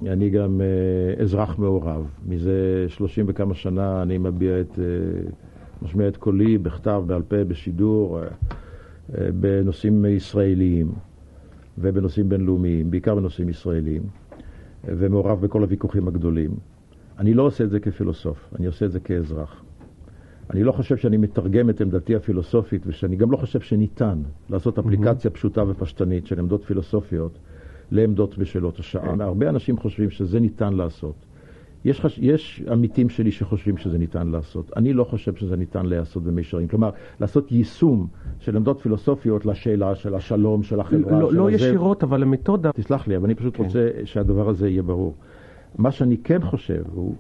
[0.08, 2.10] אני גם אה, אזרח מעורב.
[2.28, 4.80] מזה שלושים וכמה שנה אני מביע את,
[5.82, 8.20] משמיע את קולי בכתב, בעל פה, בשידור,
[9.10, 10.92] בנושאים ישראליים
[11.78, 14.02] ובנושאים בינלאומיים, בעיקר בנושאים ישראליים.
[14.84, 16.52] ומעורב בכל הוויכוחים הגדולים.
[17.20, 19.64] אני לא עושה את זה כפילוסוף, אני עושה את זה כאזרח.
[20.50, 25.32] אני לא חושב שאני מתרגם את עמדתי הפילוסופית, ושאני גם לא חושב שניתן לעשות אפליקציה
[25.32, 25.34] mm-hmm.
[25.34, 27.40] פשוטה ופשטנית של עמדות פילוסופיות
[27.92, 29.14] לעמדות בשאלות השעה.
[29.14, 29.24] Okay.
[29.24, 31.16] הרבה אנשים חושבים שזה ניתן לעשות.
[31.86, 32.20] יש, חש...
[32.22, 34.72] יש עמיתים שלי שחושבים שזה ניתן לעשות.
[34.76, 36.68] אני לא חושב שזה ניתן להיעשות במישרין.
[36.68, 38.08] כלומר, לעשות יישום
[38.40, 41.56] של עמדות פילוסופיות לשאלה של השלום, של החברה, לא, של לא הזה.
[41.56, 42.72] ישירות, אבל למתודה.
[42.72, 43.64] תסלח לי, אבל אני פשוט כן.
[43.64, 45.16] רוצה שהדבר הזה יהיה ברור.
[45.78, 47.16] מה שאני כן חושב הוא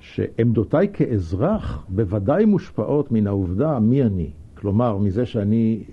[0.00, 4.30] שעמדותיי כאזרח בוודאי מושפעות מן העובדה מי אני.
[4.54, 5.84] כלומר, מזה שאני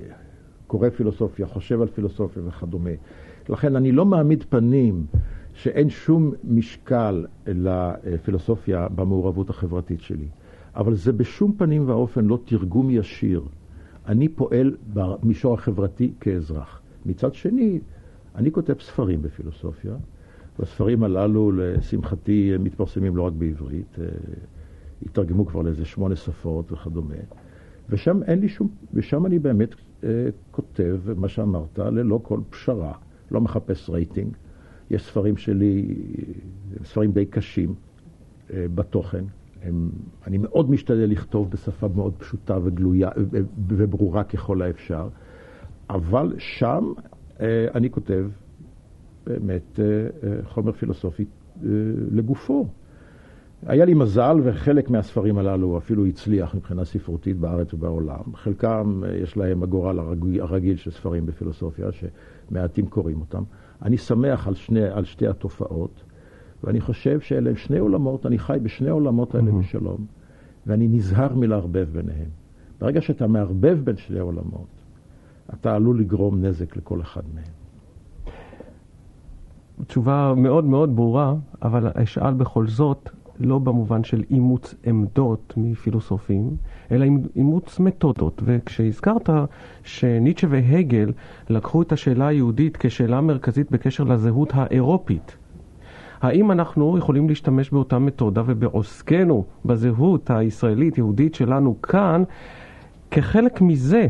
[0.67, 2.89] קורא פילוסופיה, חושב על פילוסופיה וכדומה.
[3.49, 5.05] לכן אני לא מעמיד פנים
[5.53, 10.27] שאין שום משקל לפילוסופיה במעורבות החברתית שלי.
[10.75, 13.41] אבל זה בשום פנים ואופן לא תרגום ישיר.
[14.07, 16.81] אני פועל במישור החברתי כאזרח.
[17.05, 17.79] מצד שני,
[18.35, 19.95] אני כותב ספרים בפילוסופיה,
[20.59, 24.05] והספרים הללו, לשמחתי, מתפרסמים לא רק בעברית, אה,
[25.05, 27.15] התרגמו כבר לאיזה שמונה שפות וכדומה.
[27.89, 30.09] ושם אין לי שום, ושם אני באמת אה,
[30.51, 32.93] כותב מה שאמרת, ללא כל פשרה,
[33.31, 34.35] לא מחפש רייטינג.
[34.89, 35.95] יש ספרים שלי,
[36.83, 37.75] ספרים די קשים
[38.53, 39.23] אה, בתוכן.
[39.61, 39.89] הם,
[40.27, 43.09] אני מאוד משתדל לכתוב בשפה מאוד פשוטה וגלויה
[43.67, 45.07] וברורה ככל האפשר,
[45.89, 46.93] אבל שם
[47.39, 48.25] אה, אני כותב
[49.25, 51.25] באמת אה, חומר פילוסופי
[52.11, 52.67] לגופו.
[53.65, 58.35] היה לי מזל, וחלק מהספרים הללו אפילו הצליח מבחינה ספרותית בארץ ובעולם.
[58.35, 59.99] חלקם יש להם הגורל
[60.39, 61.87] הרגיל של ספרים בפילוסופיה,
[62.49, 63.43] שמעטים קוראים אותם.
[63.81, 66.03] אני שמח על, שני, על שתי התופעות,
[66.63, 69.55] ואני חושב שאלה הם שני עולמות, אני חי בשני עולמות האלה mm-hmm.
[69.55, 70.05] בשלום,
[70.67, 72.29] ואני נזהר מלערבב ביניהם.
[72.79, 74.67] ברגע שאתה מערבב בין שני עולמות,
[75.53, 77.43] אתה עלול לגרום נזק לכל אחד מהם.
[79.87, 83.09] תשובה מאוד מאוד ברורה, אבל אשאל בכל זאת,
[83.39, 86.49] לא במובן של אימוץ עמדות מפילוסופים,
[86.91, 87.05] אלא
[87.35, 88.41] אימוץ מתודות.
[88.45, 89.29] וכשהזכרת
[89.83, 91.11] שניטשה והגל
[91.49, 95.37] לקחו את השאלה היהודית כשאלה מרכזית בקשר לזהות האירופית,
[96.21, 102.23] האם אנחנו יכולים להשתמש באותה מתודה ובעוסקנו בזהות הישראלית-יהודית שלנו כאן,
[103.11, 104.07] כחלק מזה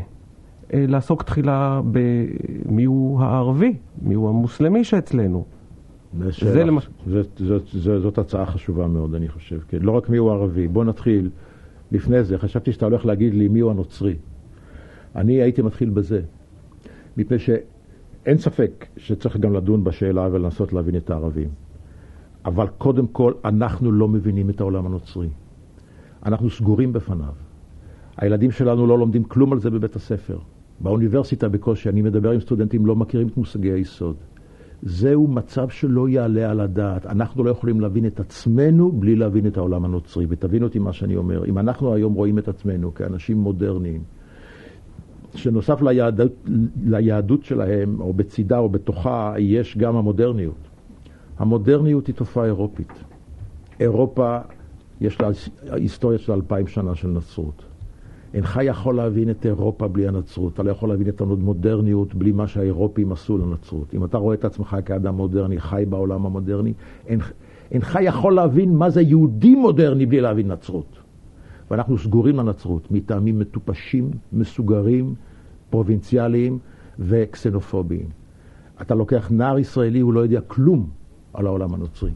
[0.73, 5.45] אה, לעסוק תחילה במיהו הערבי, מיהו המוסלמי שאצלנו?
[6.53, 6.89] זה למש...
[7.07, 9.59] זאת, זאת, זאת, זאת הצעה חשובה מאוד, אני חושב.
[9.67, 9.77] כן.
[9.81, 10.67] לא רק מיהו ערבי.
[10.67, 11.29] בוא נתחיל
[11.91, 12.37] לפני זה.
[12.37, 14.15] חשבתי שאתה הולך להגיד לי מיהו הנוצרי.
[15.15, 16.21] אני הייתי מתחיל בזה.
[17.17, 21.49] מפני שאין ספק שצריך גם לדון בשאלה ולנסות להבין את הערבים.
[22.45, 25.29] אבל קודם כל, אנחנו לא מבינים את העולם הנוצרי.
[26.25, 27.33] אנחנו סגורים בפניו.
[28.17, 30.37] הילדים שלנו לא לומדים כלום על זה בבית הספר.
[30.79, 34.15] באוניברסיטה בקושי, אני מדבר עם סטודנטים, לא מכירים את מושגי היסוד.
[34.85, 37.05] זהו מצב שלא יעלה על הדעת.
[37.05, 40.25] אנחנו לא יכולים להבין את עצמנו בלי להבין את העולם הנוצרי.
[40.29, 41.45] ותבין אותי מה שאני אומר.
[41.45, 44.03] אם אנחנו היום רואים את עצמנו כאנשים מודרניים,
[45.35, 46.31] שנוסף ליהדות,
[46.85, 50.69] ליהדות שלהם, או בצידה או בתוכה, יש גם המודרניות.
[51.37, 52.93] המודרניות היא תופעה אירופית.
[53.79, 54.37] אירופה,
[55.01, 55.29] יש לה
[55.71, 57.63] היסטוריה של אלפיים שנה של נצרות.
[58.35, 62.47] אינך יכול להבין את אירופה בלי הנצרות, אתה לא יכול להבין את המודרניות בלי מה
[62.47, 63.93] שהאירופים עשו לנצרות.
[63.93, 66.73] אם אתה רואה את עצמך כאדם מודרני, חי בעולם המודרני,
[67.07, 67.31] אינך,
[67.71, 70.99] אינך יכול להבין מה זה יהודי מודרני בלי להבין נצרות.
[71.71, 75.15] ואנחנו סגורים לנצרות מטעמים מטופשים, מסוגרים,
[75.69, 76.59] פרובינציאליים
[76.99, 78.07] וקסנופוביים.
[78.81, 80.89] אתה לוקח נער ישראלי, הוא לא יודע כלום
[81.33, 82.11] על העולם הנוצרי.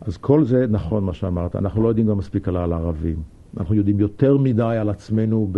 [0.00, 3.35] אז כל זה נכון מה שאמרת, אנחנו לא יודעים גם מספיק על הערבים.
[3.56, 5.50] אנחנו יודעים יותר מדי על עצמנו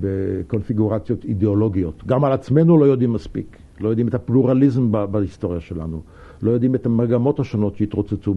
[0.00, 2.04] בקונפיגורציות אידיאולוגיות.
[2.06, 3.58] גם על עצמנו לא יודעים מספיק.
[3.80, 6.02] לא יודעים את הפלורליזם בהיסטוריה שלנו.
[6.42, 8.34] לא יודעים את המגמות השונות שהתרוצצו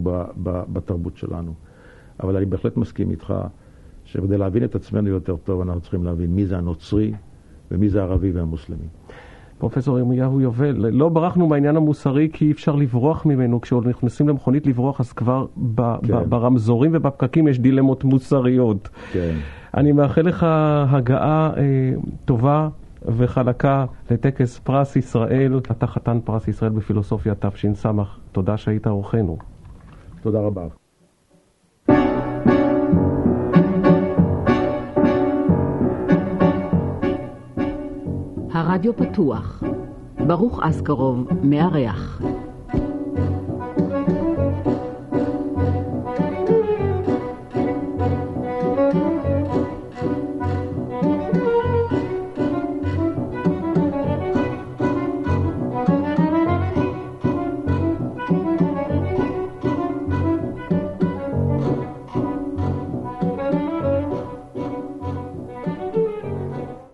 [0.72, 1.54] בתרבות שלנו.
[2.20, 3.34] אבל אני בהחלט מסכים איתך
[4.04, 7.12] שכדי להבין את עצמנו יותר טוב, אנחנו צריכים להבין מי זה הנוצרי
[7.70, 8.86] ומי זה הערבי והמוסלמי.
[9.64, 13.60] פרופסור ירמיהו יובל, לא ברחנו מהעניין המוסרי כי אי אפשר לברוח ממנו.
[13.60, 16.12] כשעוד נכנסים למכונית לברוח, אז כבר ב- כן.
[16.12, 18.88] ב- ברמזורים ובפקקים יש דילמות מוסריות.
[19.12, 19.34] כן.
[19.76, 20.46] אני מאחל לך
[20.88, 21.62] הגעה אה,
[22.24, 22.68] טובה
[23.16, 25.60] וחלקה לטקס פרס ישראל.
[25.70, 27.86] אתה חתן פרס ישראל בפילוסופיה תש"ס.
[28.32, 29.36] תודה שהיית אורחנו.
[30.22, 30.83] תודה רבה.
[38.64, 39.62] הרדיו פתוח.
[40.26, 42.20] ברוך אסקרוב מארח.